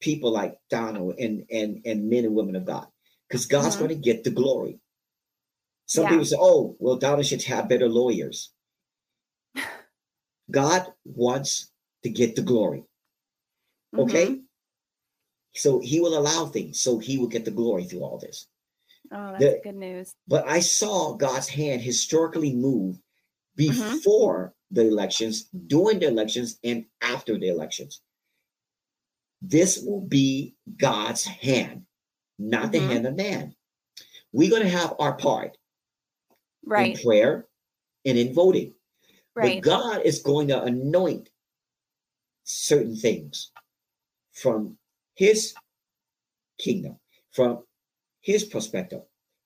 [0.00, 2.86] people like Donald and and and men and women of God,
[3.26, 3.78] because God's Mhm.
[3.78, 4.78] going to get the glory.
[5.86, 6.10] Some Yeah.
[6.10, 8.52] people say, "Oh, well, Donald should have better lawyers."
[10.50, 11.70] God wants
[12.02, 12.84] to get the glory.
[13.96, 14.44] Okay, Mhm.
[15.54, 18.46] so He will allow things, so He will get the glory through all this.
[19.12, 20.14] Oh, that's The- good news.
[20.28, 23.56] But I saw God's hand historically move Mhm.
[23.56, 28.00] before the elections, during the elections, and after the elections.
[29.42, 31.86] This will be God's hand,
[32.38, 32.86] not the Mhm.
[32.88, 33.56] hand of man.
[34.32, 35.58] We're going to have our part
[36.64, 36.96] Right.
[36.96, 37.48] in prayer
[38.04, 38.74] and in voting.
[39.34, 39.62] Right.
[39.62, 41.28] But God is going to anoint
[42.44, 43.52] certain things
[44.32, 44.76] from
[45.14, 45.54] His
[46.58, 46.98] kingdom,
[47.32, 47.64] from
[48.20, 49.02] His perspective,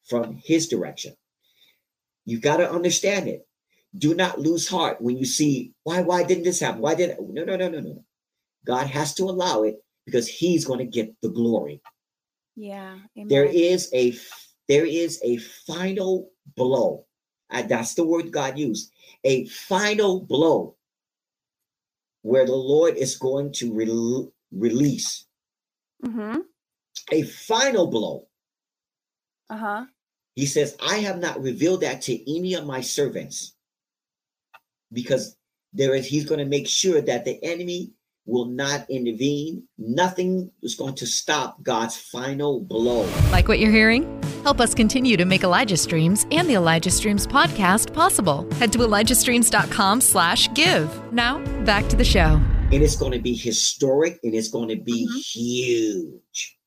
[0.09, 1.15] from His direction.
[2.25, 3.47] You got to understand it.
[3.97, 6.81] Do not lose heart when you see why why didn't this happen?
[6.81, 7.19] Why did it?
[7.21, 8.05] No no no no no no.
[8.67, 9.77] God has to allow it
[10.07, 11.81] because He's going to get the glory.
[12.57, 12.99] Yeah.
[13.17, 13.29] Amen.
[13.29, 14.17] There is a
[14.69, 17.07] there is a final blow.
[17.63, 18.91] That's the word God used.
[19.25, 20.77] A final blow
[22.23, 25.27] where the Lord is going to rel- release
[26.05, 26.41] Mm-hmm.
[27.13, 28.29] a final blow
[29.51, 29.87] Uh-huh.
[30.37, 33.55] He says, I have not revealed that to any of my servants
[34.93, 35.37] because
[35.73, 37.93] there is he's going to make sure that the enemy
[38.27, 39.65] will not intervene.
[39.79, 43.09] Nothing is going to stop God's final blow.
[43.31, 44.23] Like what you're hearing?
[44.43, 48.51] Help us continue to make Elijah Streams and the Elijah Streams podcast possible.
[48.55, 51.13] Head to ElijahStreams.com slash give.
[51.13, 52.41] Now, back to the show.
[52.73, 55.19] And it's going to be historic and it's going to be mm-hmm.
[55.19, 56.59] huge.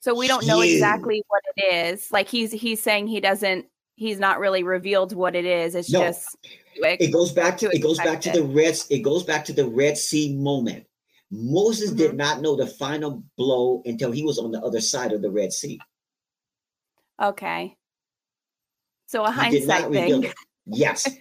[0.00, 0.48] So we don't huge.
[0.48, 2.10] know exactly what it is.
[2.12, 3.66] Like he's he's saying he doesn't
[3.96, 5.74] he's not really revealed what it is.
[5.74, 6.00] It's no.
[6.00, 6.36] just
[6.82, 9.66] it goes back to it goes back to the red it goes back to the
[9.66, 10.86] red sea moment.
[11.30, 11.98] Moses mm-hmm.
[11.98, 15.30] did not know the final blow until he was on the other side of the
[15.30, 15.78] red sea.
[17.20, 17.76] Okay.
[19.06, 20.32] So a hindsight thing.
[20.66, 21.08] yes.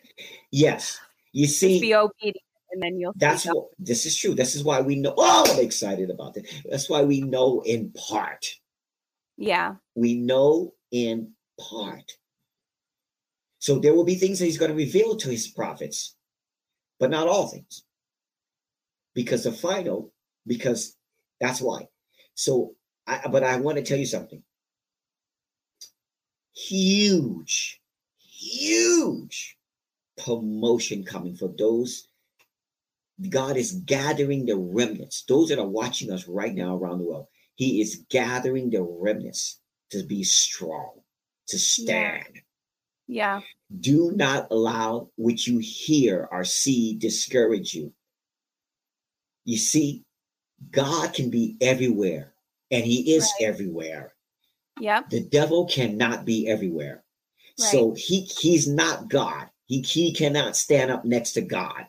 [0.49, 0.97] Yes.
[1.34, 2.38] You see Just be obedient
[2.72, 4.34] and then you'll that's what this is true.
[4.34, 7.91] This is why we know oh i'm excited about it that's why we know in
[7.91, 8.47] part.
[9.38, 9.76] Yeah.
[9.93, 12.12] We know in part
[13.60, 16.16] so there will be things that he's going to reveal to his prophets,
[16.99, 17.84] but not all things.
[19.16, 20.14] Because the final,
[20.45, 20.95] because
[21.41, 21.88] that's why.
[22.36, 22.76] So,
[23.08, 24.43] I, but I want to tell you something.
[26.53, 27.82] Huge,
[28.20, 29.58] huge
[30.24, 32.08] promotion coming for those.
[33.30, 37.28] God is gathering the remnants, those that are watching us right now around the world.
[37.55, 40.91] He is gathering the remnants to be strong,
[41.47, 42.26] to stand.
[42.36, 42.41] Yeah
[43.08, 43.41] yeah.
[43.80, 47.93] Do not allow what you hear or see discourage you.
[49.45, 50.03] You see,
[50.72, 52.34] God can be everywhere,
[52.72, 53.47] and He is right.
[53.47, 54.14] everywhere.
[54.80, 55.03] Yeah.
[55.10, 57.03] The devil cannot be everywhere.
[57.60, 57.70] Right.
[57.72, 59.49] So he he's not God.
[59.66, 61.88] He he cannot stand up next to God.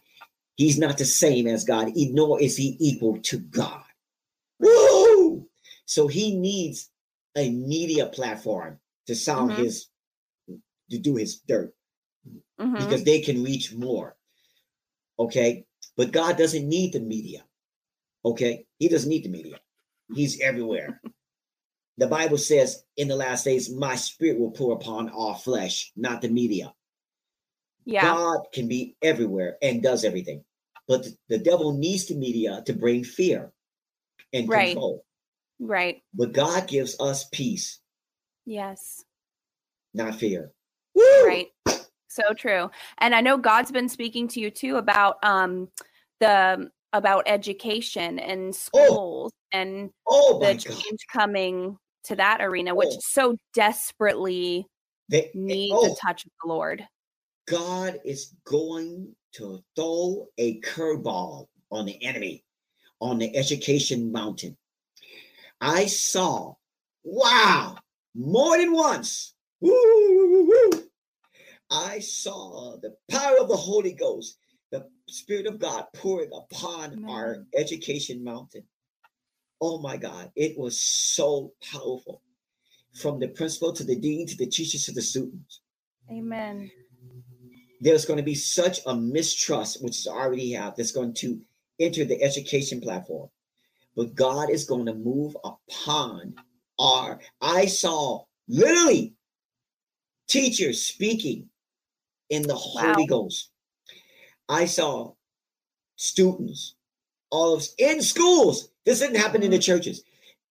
[0.57, 3.85] He's not the same as God, nor is he equal to God.
[4.59, 5.47] Woo!
[5.85, 6.91] So he needs
[7.37, 9.63] a media platform to sound mm-hmm.
[9.63, 9.87] his
[10.91, 11.73] to do his dirt
[12.61, 12.75] mm-hmm.
[12.75, 14.17] because they can reach more.
[15.19, 15.65] Okay.
[15.97, 17.45] But God doesn't need the media.
[18.25, 18.67] Okay.
[18.79, 19.59] He doesn't need the media.
[20.15, 21.01] He's everywhere.
[21.99, 26.23] the Bible says in the last days, my spirit will pour upon all flesh, not
[26.23, 26.73] the media.
[27.85, 28.03] Yeah.
[28.03, 30.45] God can be everywhere and does everything.
[30.87, 33.53] But the devil needs the media to bring fear
[34.33, 34.69] and right.
[34.69, 35.05] control.
[35.59, 36.03] Right.
[36.15, 37.81] But God gives us peace.
[38.47, 39.05] Yes.
[39.93, 40.53] Not fear.
[40.99, 41.27] Woo!
[41.27, 41.49] Right.
[42.09, 42.71] So true.
[42.99, 45.69] And I know God's been speaking to you too about um
[46.21, 48.53] the about education and oh.
[48.53, 49.47] schools oh.
[49.53, 51.21] and oh the change God.
[51.21, 52.99] coming to that arena, which oh.
[53.01, 54.67] so desperately
[55.09, 55.93] they, needs oh.
[55.93, 56.87] a touch of the Lord.
[57.47, 62.45] God is going to throw a curveball on the enemy
[63.01, 64.57] on the education mountain.
[65.61, 66.55] I saw,
[67.05, 67.77] wow,
[68.15, 69.35] more than once.
[69.61, 70.88] Woo, woo, woo,
[71.71, 74.39] I saw the power of the Holy Ghost,
[74.71, 77.11] the Spirit of God pouring upon Amen.
[77.11, 78.65] our education mountain.
[79.61, 82.23] Oh my God, it was so powerful.
[82.95, 85.61] From the principal to the dean to the teachers to the students.
[86.11, 86.71] Amen.
[87.81, 91.41] There's going to be such a mistrust, which is already have, that's going to
[91.79, 93.29] enter the education platform.
[93.95, 96.35] But God is going to move upon
[96.79, 97.21] our.
[97.41, 99.15] I saw literally
[100.29, 101.49] teachers speaking
[102.31, 102.93] in the wow.
[102.95, 103.51] Holy Ghost.
[104.49, 105.13] I saw
[105.97, 106.75] students,
[107.31, 108.71] all of in schools.
[108.85, 109.63] This didn't happen in the mm-hmm.
[109.63, 110.03] churches.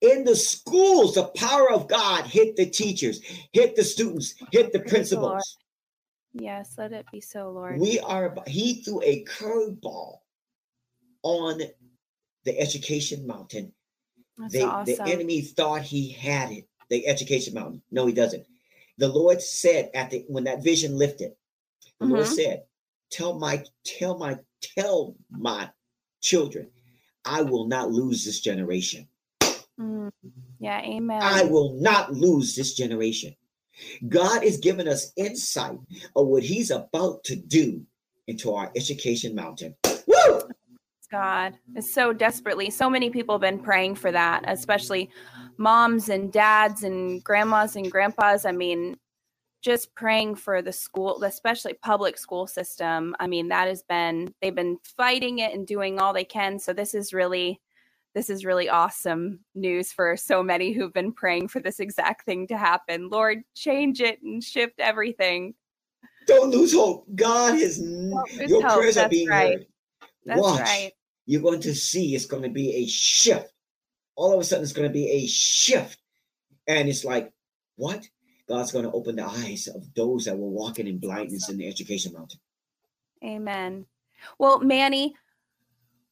[0.02, 3.22] In the schools, the power of God hit the teachers,
[3.52, 5.58] hit the students, hit the principals.
[6.34, 7.80] Yes, let it be so, Lord.
[7.80, 10.18] We are, he threw a curveball
[11.24, 11.62] on
[12.46, 13.74] the education mountain.
[14.52, 14.96] They, awesome.
[14.96, 17.82] The enemy thought he had it, the education mountain.
[17.90, 18.46] No, he doesn't.
[19.00, 21.34] The Lord said at the when that vision lifted,
[22.00, 22.16] the mm-hmm.
[22.16, 22.64] Lord said,
[23.10, 25.70] Tell my, tell my, tell my
[26.22, 26.70] children,
[27.24, 29.08] I will not lose this generation.
[29.80, 30.12] Mm.
[30.60, 31.22] Yeah, amen.
[31.22, 33.36] I will not lose this generation.
[34.10, 35.78] God is giving us insight
[36.16, 37.86] of what He's about to do
[38.28, 39.76] into our education mountain.
[40.08, 40.42] Woo!
[41.10, 42.70] God, it's so desperately.
[42.70, 45.10] So many people have been praying for that, especially
[45.58, 48.46] moms and dads and grandmas and grandpas.
[48.46, 48.98] I mean,
[49.68, 53.14] just praying for the school, especially public school system.
[53.20, 56.58] I mean, that has been they've been fighting it and doing all they can.
[56.58, 57.60] So this is really
[58.16, 62.48] this is really awesome news for so many who've been praying for this exact thing
[62.48, 63.10] to happen.
[63.10, 65.54] Lord, change it and shift everything.
[66.28, 67.06] Don't lose hope.
[67.14, 68.78] God is your hope.
[68.78, 69.58] prayers That's are being right.
[69.58, 69.66] heard.
[70.26, 70.62] That's Watch.
[70.62, 70.92] right.
[71.26, 73.52] You're going to see it's going to be a shift.
[74.16, 76.00] All of a sudden, it's going to be a shift.
[76.68, 77.34] And it's like,
[77.76, 78.08] what?
[78.48, 81.68] God's going to open the eyes of those that were walking in blindness in the
[81.68, 82.40] education mountain.
[83.24, 83.86] Amen.
[84.40, 85.16] Well, Manny,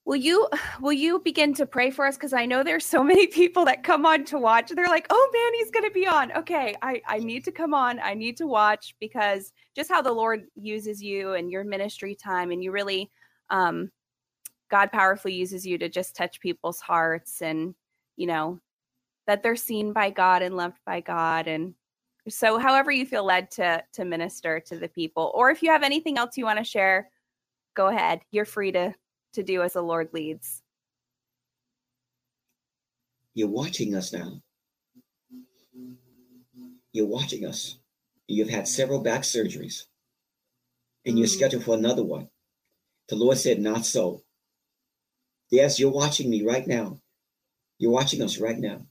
[0.06, 0.48] will you
[0.80, 3.84] will you begin to pray for us because i know there's so many people that
[3.84, 7.02] come on to watch they're like oh man he's going to be on okay i
[7.08, 11.02] i need to come on i need to watch because just how the lord uses
[11.02, 13.10] you and your ministry time and you really
[13.50, 13.92] um
[14.70, 17.76] god powerfully uses you to just touch people's hearts and
[18.16, 18.60] you know
[19.28, 21.74] that they're seen by god and loved by god and
[22.28, 25.84] so however you feel led to to minister to the people or if you have
[25.84, 27.10] anything else you want to share
[27.76, 28.94] go ahead you're free to
[29.36, 30.64] to do as the Lord leads.
[33.34, 34.42] You're watching us now.
[36.92, 37.78] You're watching us.
[38.28, 39.84] You've had several back surgeries
[41.06, 42.30] and you're scheduled for another one.
[43.10, 44.24] The Lord said, Not so.
[45.52, 47.00] Yes, you're watching me right now.
[47.78, 48.82] You're watching us right now.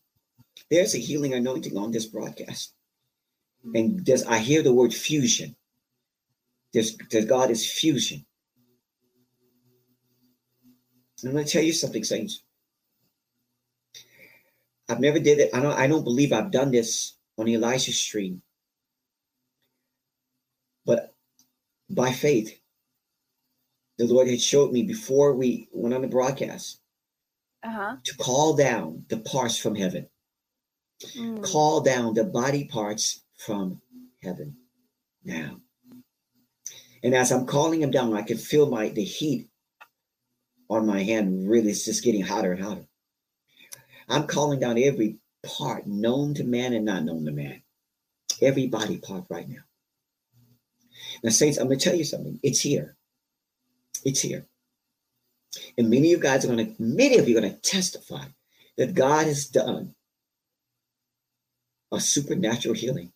[0.70, 2.74] There's a healing anointing on this broadcast.
[3.72, 5.56] And there's, I hear the word fusion.
[6.72, 8.26] There's, there's God is fusion.
[11.24, 12.42] I'm going to tell you something, saints.
[14.88, 15.50] I've never did it.
[15.54, 15.72] I don't.
[15.72, 18.42] I don't believe I've done this on Elijah stream.
[20.84, 21.14] But
[21.88, 22.58] by faith,
[23.96, 26.80] the Lord had showed me before we went on the broadcast
[27.62, 27.96] uh-huh.
[28.04, 30.08] to call down the parts from heaven.
[31.16, 31.42] Mm.
[31.42, 33.80] Call down the body parts from
[34.22, 34.57] heaven
[35.24, 35.61] now.
[37.03, 39.49] And as I'm calling him down, I can feel my the heat
[40.70, 42.87] on my hand really is just getting hotter and hotter.
[44.09, 47.62] I'm calling down every part known to man and not known to man.
[48.41, 49.62] Every body part right now.
[51.22, 52.41] Now, Saints, I'm going to tell you something.
[52.43, 52.97] It's here.
[54.05, 54.47] It's here.
[55.78, 58.24] And many of you guys are to, many of you are going to testify
[58.76, 59.95] that God has done
[61.93, 63.12] a supernatural healing,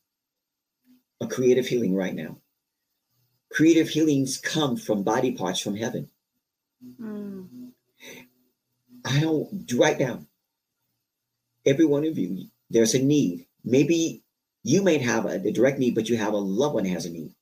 [1.20, 2.38] a creative healing right now.
[3.50, 6.08] Creative healings come from body parts from heaven.
[7.00, 7.70] Mm.
[9.04, 10.20] I don't right now.
[11.64, 13.46] Every one of you, there's a need.
[13.64, 14.22] Maybe
[14.62, 17.10] you may have a, a direct need, but you have a loved one has a
[17.10, 17.34] need.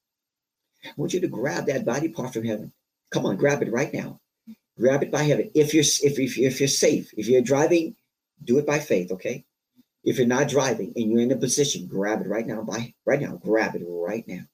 [0.84, 2.72] I want you to grab that body part from heaven.
[3.10, 4.20] Come on, grab it right now.
[4.78, 5.50] Grab it by heaven.
[5.54, 7.96] If you're if, if, if you're safe, if you're driving,
[8.44, 9.44] do it by faith, okay?
[10.06, 13.20] If you're not driving and you're in a position, grab it right now by right
[13.20, 13.36] now.
[13.36, 14.44] Grab it right now.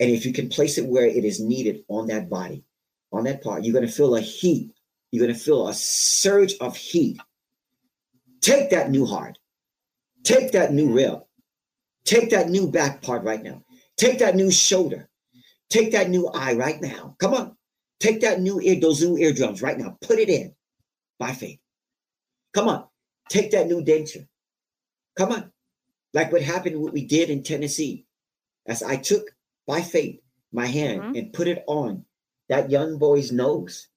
[0.00, 2.64] And if you can place it where it is needed on that body,
[3.12, 4.72] on that part, you're going to feel a heat.
[5.12, 7.20] You're going to feel a surge of heat.
[8.40, 9.38] Take that new heart.
[10.24, 11.22] Take that new rib.
[12.04, 13.62] Take that new back part right now.
[13.96, 15.08] Take that new shoulder.
[15.70, 17.14] Take that new eye right now.
[17.20, 17.56] Come on.
[18.00, 19.96] Take that new ear, those new eardrums right now.
[20.00, 20.52] Put it in
[21.18, 21.60] by faith.
[22.52, 22.84] Come on.
[23.28, 24.26] Take that new denture.
[25.16, 25.52] Come on.
[26.12, 28.06] Like what happened, what we did in Tennessee.
[28.66, 29.30] As I took
[29.66, 30.20] by faith
[30.52, 31.16] my hand mm-hmm.
[31.16, 32.04] and put it on
[32.48, 33.88] that young boy's nose.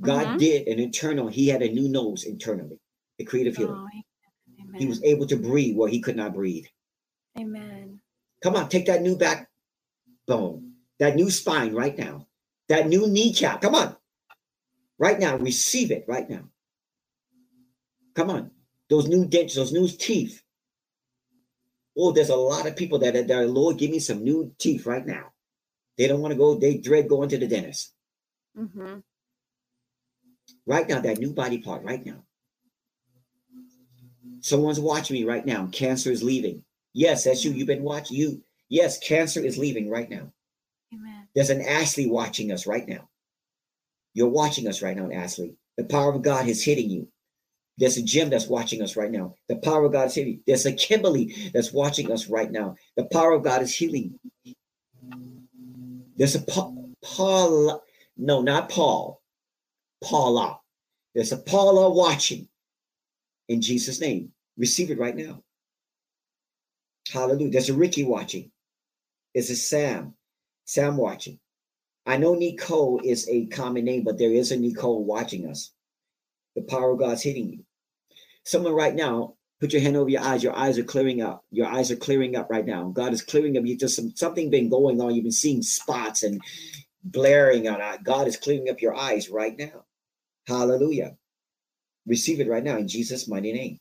[0.00, 0.36] God mm-hmm.
[0.38, 2.80] did an internal, he had a new nose internally,
[3.18, 3.76] the creative healing.
[3.76, 6.66] Oh, he was able to breathe where he could not breathe.
[7.38, 8.00] Amen.
[8.42, 12.26] Come on, take that new backbone, that new spine right now,
[12.68, 13.62] that new kneecap.
[13.62, 13.96] Come on.
[14.98, 16.44] Right now, receive it right now.
[18.14, 18.50] Come on.
[18.88, 20.42] Those new dents, those new teeth.
[21.98, 25.04] Oh, there's a lot of people that are, Lord, give me some new teeth right
[25.04, 25.32] now.
[25.96, 27.92] They don't want to go, they dread going to the dentist.
[28.56, 28.98] Mm-hmm.
[30.66, 32.22] Right now, that new body part, right now.
[34.40, 35.68] Someone's watching me right now.
[35.72, 36.62] Cancer is leaving.
[36.92, 37.52] Yes, that's you.
[37.52, 38.42] You've been watching you.
[38.68, 40.32] Yes, cancer is leaving right now.
[40.92, 41.28] Amen.
[41.34, 43.08] There's an Ashley watching us right now.
[44.14, 45.56] You're watching us right now, Ashley.
[45.76, 47.08] The power of God is hitting you.
[47.78, 49.34] There's a Jim that's watching us right now.
[49.48, 50.40] The power of God is hitting.
[50.46, 52.76] There's a Kimberly that's watching us right now.
[52.96, 54.18] The power of God is healing.
[56.16, 57.84] There's a Paul,
[58.16, 59.20] no, not Paul.
[60.02, 60.60] Paula.
[61.14, 62.48] There's a Paula watching
[63.48, 64.32] in Jesus' name.
[64.56, 65.42] Receive it right now.
[67.12, 67.50] Hallelujah.
[67.50, 68.50] There's a Ricky watching.
[69.34, 70.14] There's a Sam.
[70.64, 71.38] Sam watching.
[72.06, 75.72] I know Nicole is a common name, but there is a Nicole watching us.
[76.54, 77.65] The power of God's hitting you.
[78.46, 80.44] Someone right now, put your hand over your eyes.
[80.44, 81.44] Your eyes are clearing up.
[81.50, 82.90] Your eyes are clearing up right now.
[82.90, 83.66] God is clearing up.
[83.66, 85.12] You just some, something been going on.
[85.16, 86.40] You've been seeing spots and
[87.02, 87.80] blaring on.
[88.04, 89.84] God is clearing up your eyes right now.
[90.46, 91.16] Hallelujah.
[92.06, 93.80] Receive it right now in Jesus' mighty name.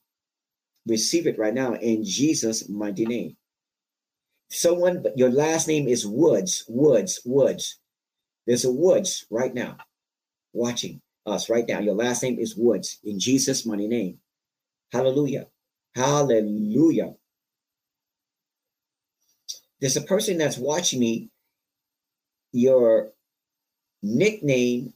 [0.87, 3.37] Receive it right now in Jesus' mighty name.
[4.49, 7.77] Someone, but your last name is Woods, Woods, Woods.
[8.47, 9.77] There's a Woods right now
[10.53, 11.81] watching us right now.
[11.81, 14.17] Your last name is Woods in Jesus' mighty name.
[14.91, 15.47] Hallelujah.
[15.95, 17.15] Hallelujah.
[19.79, 21.29] there's a person that's watching me.
[22.51, 23.11] Your
[24.01, 24.93] nickname,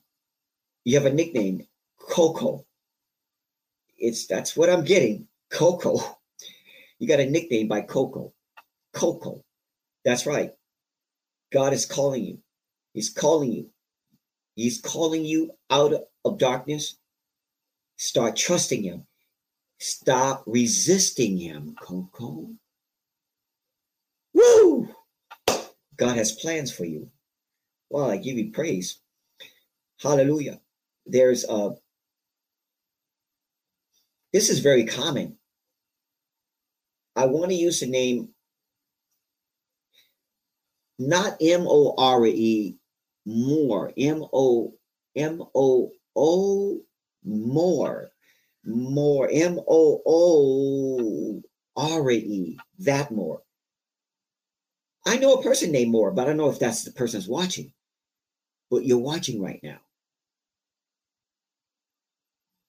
[0.85, 1.67] you have a nickname,
[1.99, 2.65] Coco.
[3.97, 5.99] It's that's what I'm getting, Coco.
[6.99, 8.33] You got a nickname by Coco.
[8.93, 9.43] Coco.
[10.05, 10.53] That's right.
[11.53, 12.39] God is calling you.
[12.93, 13.69] He's calling you.
[14.55, 15.93] He's calling you out
[16.25, 16.97] of darkness.
[17.97, 19.07] Start trusting Him.
[19.79, 22.49] Stop resisting Him, Coco.
[24.33, 24.89] Woo!
[25.97, 27.09] God has plans for you.
[27.89, 28.99] Well, I give you praise.
[30.01, 30.59] Hallelujah.
[31.05, 31.71] There's a,
[34.31, 35.37] this is very common.
[37.15, 38.29] I want to use the name
[40.99, 42.77] not M O R E,
[43.25, 44.73] more, M O
[45.15, 46.81] M O O,
[47.23, 48.11] more,
[48.69, 51.41] more, M O O
[51.75, 53.41] R E, that more.
[55.05, 57.73] I know a person named Moore, but I don't know if that's the person's watching.
[58.69, 59.79] But you're watching right now.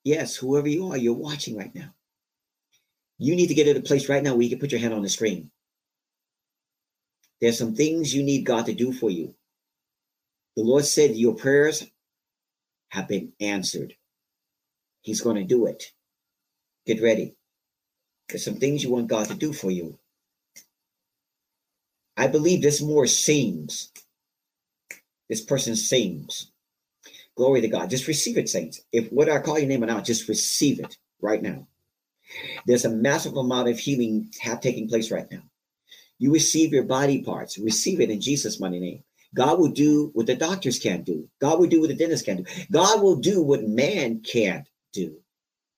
[0.05, 1.93] Yes, whoever you are, you're watching right now.
[3.19, 4.95] You need to get to a place right now where you can put your hand
[4.95, 5.51] on the screen.
[7.41, 9.35] There's some things you need God to do for you.
[10.57, 11.85] The Lord said your prayers
[12.89, 13.95] have been answered.
[15.03, 15.93] He's going to do it.
[16.87, 17.35] Get ready.
[18.29, 19.99] There's some things you want God to do for you.
[22.17, 23.91] I believe this more sings.
[25.29, 26.51] This person sings.
[27.37, 27.89] Glory to God.
[27.89, 28.83] Just receive it, saints.
[28.93, 31.67] If what I call your name or not, just receive it right now.
[32.67, 35.43] There's a massive amount of healing have taking place right now.
[36.19, 39.03] You receive your body parts, receive it in Jesus' mighty name.
[39.35, 41.29] God will do what the doctors can't do.
[41.41, 42.65] God will do what the dentist can't do.
[42.71, 45.17] God will do what man can't do.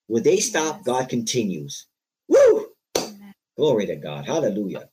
[0.07, 0.83] When they stop.
[0.83, 1.87] God continues.
[2.27, 2.67] Woo!
[2.97, 3.33] Amen.
[3.57, 4.25] Glory to God.
[4.25, 4.89] Hallelujah.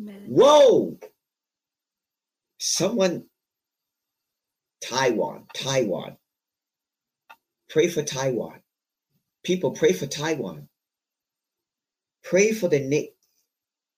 [0.00, 0.24] Amen.
[0.26, 0.98] Whoa!
[2.58, 3.24] Someone,
[4.82, 6.16] Taiwan, Taiwan.
[7.68, 8.60] Pray for Taiwan.
[9.42, 10.68] People, pray for Taiwan.
[12.22, 13.12] Pray for the na-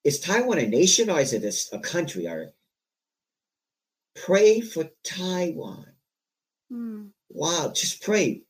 [0.02, 2.26] is Taiwan a nation or is it a, a country?
[2.26, 2.52] Or
[4.14, 5.86] pray for Taiwan.
[6.72, 7.10] Mm.
[7.28, 8.42] Wow, just pray.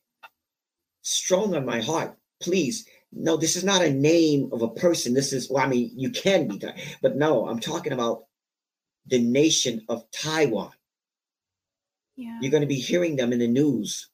[1.07, 2.85] Strong on my heart, please.
[3.11, 5.13] No, this is not a name of a person.
[5.13, 6.61] This is, well, I mean, you can be,
[7.01, 8.25] but no, I'm talking about
[9.05, 10.71] the nation of Taiwan.
[12.15, 12.37] Yeah.
[12.41, 14.09] You're going to be hearing them in the news.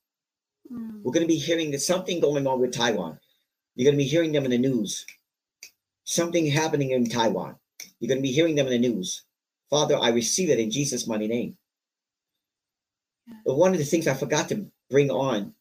[0.72, 1.02] Mm.
[1.02, 3.18] We're going to be hearing there's something going on with Taiwan.
[3.76, 5.06] You're going to be hearing them in the news
[6.04, 7.56] something happening in Taiwan.
[8.00, 9.24] You're going to be hearing them in the news.
[9.70, 11.58] Father, I receive it in Jesus' mighty name.
[13.46, 15.54] But one of the things I forgot to bring on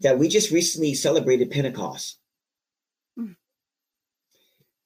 [0.00, 2.18] that we just recently celebrated Pentecost.
[3.18, 3.36] Mm.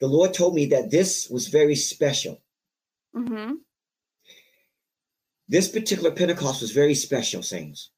[0.01, 2.43] The Lord told me that this was very special.
[3.15, 3.55] Mm-hmm.
[5.49, 7.91] This particular Pentecost was very special, saints.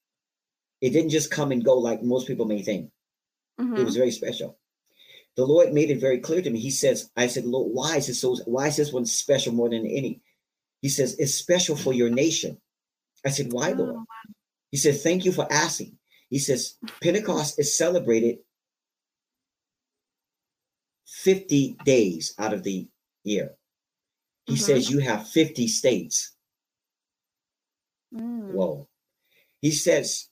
[0.80, 2.90] It didn't just come and go like most people may think.
[3.60, 3.76] Mm-hmm.
[3.76, 4.58] It was very special
[5.36, 6.60] the Lord made it very clear to me.
[6.60, 9.68] He says, I said, Lord, why is this so why is this one special more
[9.68, 10.20] than any?
[10.80, 12.58] He says, it's special for your nation.
[13.24, 14.06] I said, why, oh, Lord?
[14.70, 15.96] He said, thank you for asking.
[16.34, 18.38] He says, Pentecost is celebrated
[21.06, 22.88] 50 days out of the
[23.22, 23.52] year.
[24.46, 24.64] He mm-hmm.
[24.64, 26.34] says, you have 50 states.
[28.12, 28.50] Mm.
[28.50, 28.88] Whoa.
[29.60, 30.26] He says,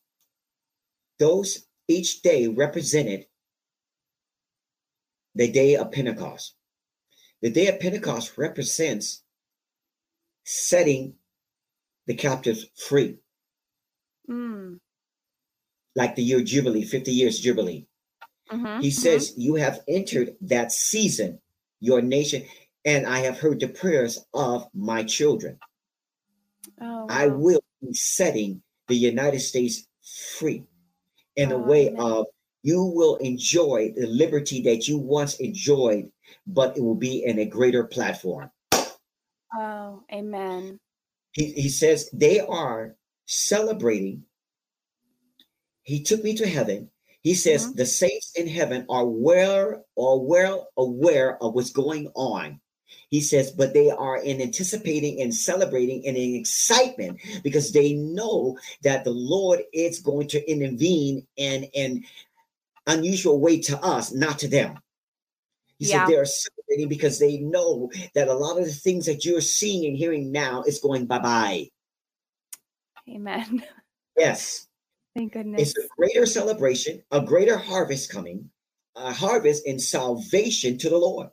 [1.21, 3.27] those each day represented
[5.37, 6.57] the day of Pentecost.
[7.43, 9.23] The day of Pentecost represents
[10.43, 11.15] setting
[12.09, 13.19] the captives free.
[14.29, 14.81] Mm.
[15.95, 17.87] Like the year Jubilee, 50 years Jubilee.
[18.51, 19.41] Mm-hmm, he says, mm-hmm.
[19.41, 21.41] You have entered that season,
[21.81, 22.45] your nation,
[22.85, 25.59] and I have heard the prayers of my children.
[26.81, 27.07] Oh, wow.
[27.09, 29.87] I will be setting the United States
[30.37, 30.65] free
[31.37, 32.01] in oh, a way amen.
[32.01, 32.27] of
[32.63, 36.11] you will enjoy the liberty that you once enjoyed,
[36.47, 38.51] but it will be in a greater platform.
[39.55, 40.79] Oh, amen.
[41.33, 42.95] He, he says they are
[43.27, 44.25] celebrating.
[45.83, 46.91] He took me to heaven.
[47.23, 47.77] He says mm-hmm.
[47.77, 52.61] the saints in heaven are well or well aware of what's going on.
[53.11, 58.59] He says, but they are in anticipating and celebrating and in excitement because they know
[58.83, 62.05] that the Lord is going to intervene and an
[62.87, 64.79] unusual way to us, not to them.
[65.79, 66.07] He yeah.
[66.07, 69.87] said they're celebrating because they know that a lot of the things that you're seeing
[69.87, 71.69] and hearing now is going bye bye.
[73.09, 73.65] Amen.
[74.15, 74.69] Yes.
[75.15, 75.63] Thank goodness.
[75.63, 78.49] It's a greater celebration, a greater harvest coming,
[78.97, 81.29] a harvest in salvation to the Lord.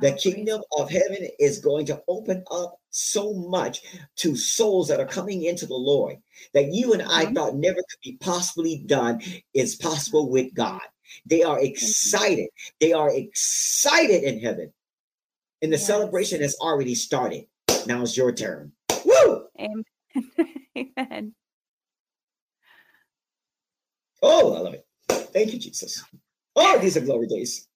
[0.00, 3.82] The kingdom of heaven is going to open up so much
[4.16, 6.16] to souls that are coming into the Lord
[6.54, 7.34] that you and I mm-hmm.
[7.34, 9.22] thought never could be possibly done
[9.54, 10.80] is possible with God.
[11.26, 12.48] They are excited.
[12.80, 14.72] They are excited in heaven.
[15.62, 15.86] And the yes.
[15.86, 17.44] celebration has already started.
[17.86, 18.72] Now it's your turn.
[19.04, 19.46] Woo!
[19.60, 19.84] Amen.
[20.76, 21.34] Amen.
[24.22, 24.86] Oh, I love it.
[25.32, 26.04] Thank you, Jesus.
[26.56, 27.66] Oh, these are glory days.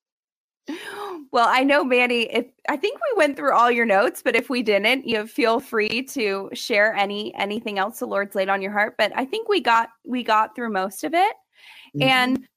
[1.32, 4.48] Well, I know Manny, if I think we went through all your notes, but if
[4.48, 8.72] we didn't, you feel free to share any anything else the Lord's laid on your
[8.72, 8.94] heart.
[8.96, 11.34] But I think we got we got through most of it.
[11.96, 12.02] Mm-hmm.
[12.02, 12.48] And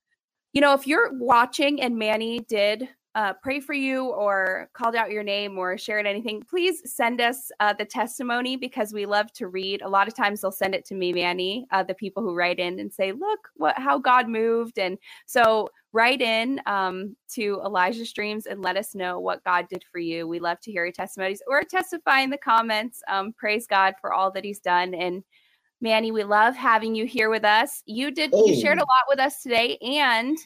[0.53, 2.87] you know, if you're watching and Manny did
[3.19, 7.51] uh, pray for you or called out your name or shared anything, please send us
[7.59, 9.81] uh, the testimony because we love to read.
[9.81, 12.59] A lot of times they'll send it to me, Manny, uh, the people who write
[12.59, 18.05] in and say, "Look, what how God moved." And so write in um, to Elijah
[18.05, 20.25] Streams and let us know what God did for you.
[20.25, 23.03] We love to hear your testimonies or testify in the comments.
[23.09, 25.23] Um, praise God for all that He's done and.
[25.81, 27.83] Manny, we love having you here with us.
[27.85, 28.45] You did oh.
[28.45, 30.37] you shared a lot with us today and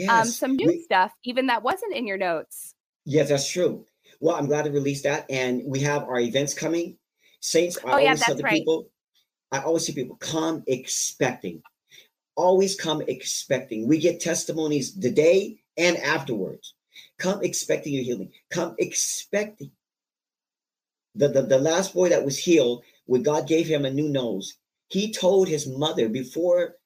[0.00, 0.26] yes.
[0.26, 2.74] um, some new we, stuff, even that wasn't in your notes.
[3.04, 3.84] Yes, that's true.
[4.20, 5.26] Well, I'm glad to release that.
[5.30, 6.96] And we have our events coming.
[7.40, 8.52] Saints, I oh, yeah, always tell the right.
[8.52, 8.90] people,
[9.50, 11.62] I always see people come expecting.
[12.36, 13.88] Always come expecting.
[13.88, 16.74] We get testimonies the day and afterwards.
[17.18, 18.32] Come expecting your healing.
[18.50, 19.70] Come expecting.
[21.14, 24.54] The, the, the last boy that was healed, when God gave him a new nose,
[24.88, 26.76] he told his mother before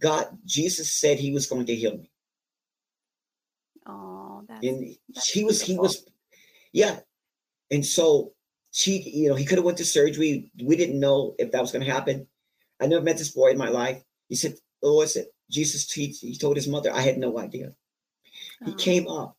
[0.00, 2.10] God, Jesus said he was going to heal me.
[4.50, 5.74] Oh, that's, and that's he was beautiful.
[5.74, 6.04] he was
[6.72, 7.00] yeah.
[7.70, 8.32] And so
[8.72, 10.50] she, you know, he could have went to surgery.
[10.62, 12.26] We didn't know if that was going to happen.
[12.80, 14.02] I never met this boy in my life.
[14.28, 17.72] He said, "The Lord said Jesus." He, he told his mother, "I had no idea."
[18.64, 19.36] He oh, came up.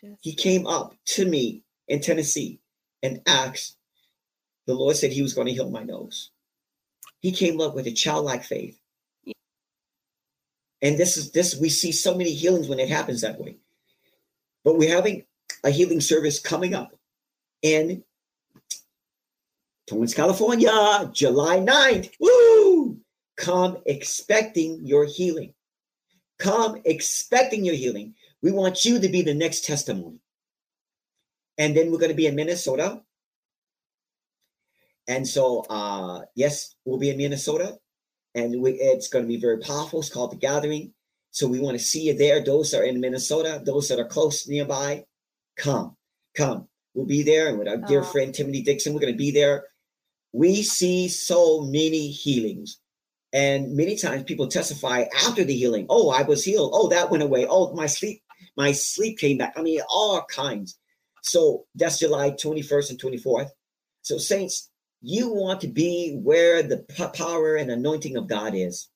[0.00, 0.18] Just...
[0.22, 2.60] He came up to me in Tennessee
[3.02, 3.76] and asked.
[4.66, 6.30] The Lord said He was going to heal my nose.
[7.20, 8.78] He came up with a childlike faith.
[9.24, 9.32] Yeah.
[10.82, 13.56] And this is this we see so many healings when it happens that way.
[14.64, 15.24] But we're having
[15.64, 16.92] a healing service coming up
[17.62, 18.02] in
[19.88, 22.10] Torrance, California, July 9th.
[22.20, 22.98] Woo!
[23.36, 25.54] Come expecting your healing.
[26.38, 28.14] Come expecting your healing.
[28.42, 30.18] We want you to be the next testimony.
[31.56, 33.02] And then we're going to be in Minnesota.
[35.08, 37.78] And so, uh, yes, we'll be in Minnesota.
[38.34, 40.00] And we, it's going to be very powerful.
[40.00, 40.92] It's called The Gathering.
[41.30, 42.42] So we want to see you there.
[42.42, 45.04] Those that are in Minnesota, those that are close nearby,
[45.56, 45.96] come,
[46.36, 46.68] come.
[46.94, 47.48] We'll be there.
[47.48, 49.66] And with our dear friend Timothy Dixon, we're going to be there.
[50.32, 52.80] We see so many healings.
[53.32, 55.86] And many times people testify after the healing.
[55.90, 56.70] Oh, I was healed.
[56.74, 57.46] Oh, that went away.
[57.48, 58.22] Oh, my sleep,
[58.56, 59.52] my sleep came back.
[59.56, 60.78] I mean, all kinds.
[61.22, 63.50] So that's July 21st and 24th.
[64.02, 64.70] So, saints,
[65.02, 66.78] you want to be where the
[67.14, 68.88] power and anointing of God is.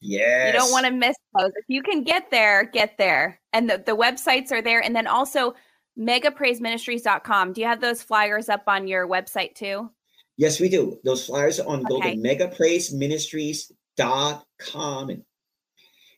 [0.00, 0.52] Yes.
[0.52, 1.50] You don't want to miss those.
[1.56, 3.40] If you can get there, get there.
[3.52, 4.80] And the, the websites are there.
[4.80, 5.54] And then also
[5.98, 7.52] megapraiseministries.com.
[7.52, 9.90] Do you have those flyers up on your website too?
[10.36, 11.00] Yes, we do.
[11.04, 11.88] Those flyers are on okay.
[11.88, 15.10] go to megapraiseministries.com.
[15.10, 15.22] And,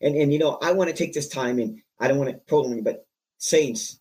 [0.01, 2.39] and and you know, I want to take this time and I don't want to
[2.49, 3.07] prolong, but
[3.39, 4.01] saints,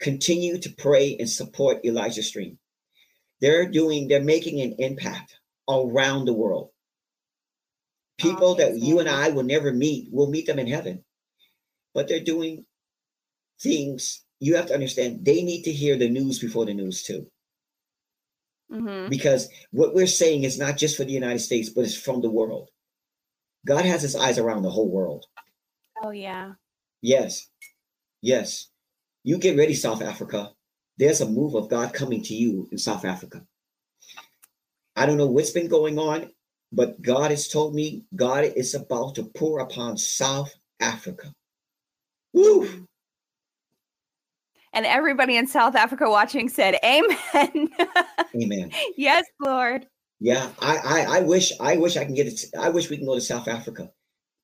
[0.00, 2.58] continue to pray and support Elijah Stream.
[3.40, 5.38] They're doing, they're making an impact
[5.68, 6.70] around the world.
[8.20, 11.04] People that you and I will never meet, we'll meet them in heaven.
[11.94, 12.64] But they're doing
[13.60, 17.26] things you have to understand they need to hear the news before the news too.
[18.72, 19.08] Mm-hmm.
[19.10, 22.30] Because what we're saying is not just for the United States, but it's from the
[22.30, 22.70] world.
[23.66, 25.26] God has his eyes around the whole world.
[26.02, 26.52] Oh, yeah.
[27.02, 27.48] Yes.
[28.22, 28.68] Yes.
[29.22, 30.52] You get ready, South Africa.
[30.96, 33.42] There's a move of God coming to you in South Africa.
[34.96, 36.30] I don't know what's been going on
[36.72, 41.32] but God has told me God is about to pour upon South Africa.
[42.32, 42.86] Woo!
[44.72, 47.68] And everybody in South Africa watching said, Amen.
[48.36, 48.70] Amen.
[48.96, 49.86] yes, Lord.
[50.20, 52.44] Yeah, I, I I wish I wish I can get it.
[52.58, 53.90] I wish we can go to South Africa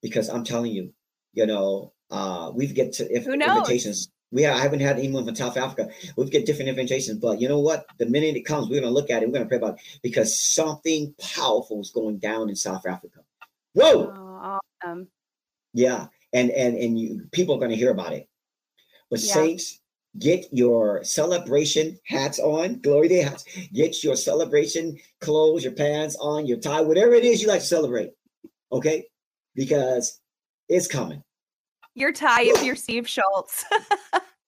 [0.01, 0.91] because I'm telling you,
[1.33, 5.57] you know, uh we've get to if invitations we I haven't had anyone from South
[5.57, 5.89] Africa.
[6.15, 7.85] We've got different invitations, but you know what?
[7.97, 9.27] The minute it comes, we're going to look at it.
[9.27, 13.19] We're going to pray about it because something powerful is going down in South Africa.
[13.73, 14.11] Whoa!
[14.13, 15.07] Oh, awesome.
[15.73, 18.27] Yeah, and and and you people are going to hear about it.
[19.09, 19.33] But yeah.
[19.33, 19.79] saints,
[20.19, 23.45] get your celebration hats on, glory day hats.
[23.73, 27.65] Get your celebration clothes, your pants on, your tie, whatever it is you like to
[27.65, 28.11] celebrate.
[28.73, 29.07] Okay,
[29.55, 30.19] because
[30.67, 31.23] it's coming
[31.97, 33.65] your tie if you're Steve Schultz.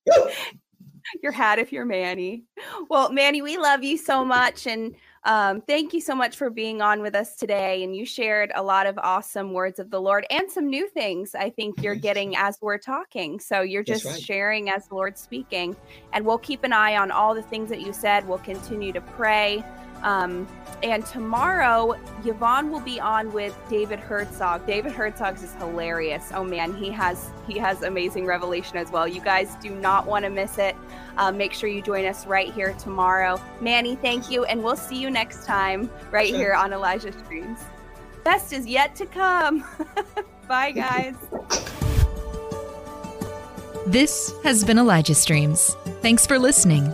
[1.23, 2.43] your hat if you're Manny.
[2.89, 4.67] Well, Manny, we love you so much.
[4.67, 7.84] And um, thank you so much for being on with us today.
[7.84, 11.34] And you shared a lot of awesome words of the Lord and some new things
[11.34, 13.39] I think you're getting as we're talking.
[13.39, 14.21] So you're just right.
[14.21, 15.76] sharing as the Lord's speaking.
[16.13, 18.27] And we'll keep an eye on all the things that you said.
[18.27, 19.63] We'll continue to pray.
[20.03, 20.47] Um,
[20.81, 24.65] and tomorrow, Yvonne will be on with David Herzog.
[24.65, 26.31] David Herzog is hilarious.
[26.34, 29.07] Oh man, he has he has amazing revelation as well.
[29.07, 30.76] You guys do not want to miss it.
[31.17, 33.41] Um, make sure you join us right here tomorrow.
[33.59, 37.59] Manny, thank you, and we'll see you next time right here on Elijah Streams.
[38.23, 39.65] Best is yet to come.
[40.47, 41.15] Bye, guys.
[43.89, 45.73] This has been Elijah Streams.
[46.03, 46.93] Thanks for listening.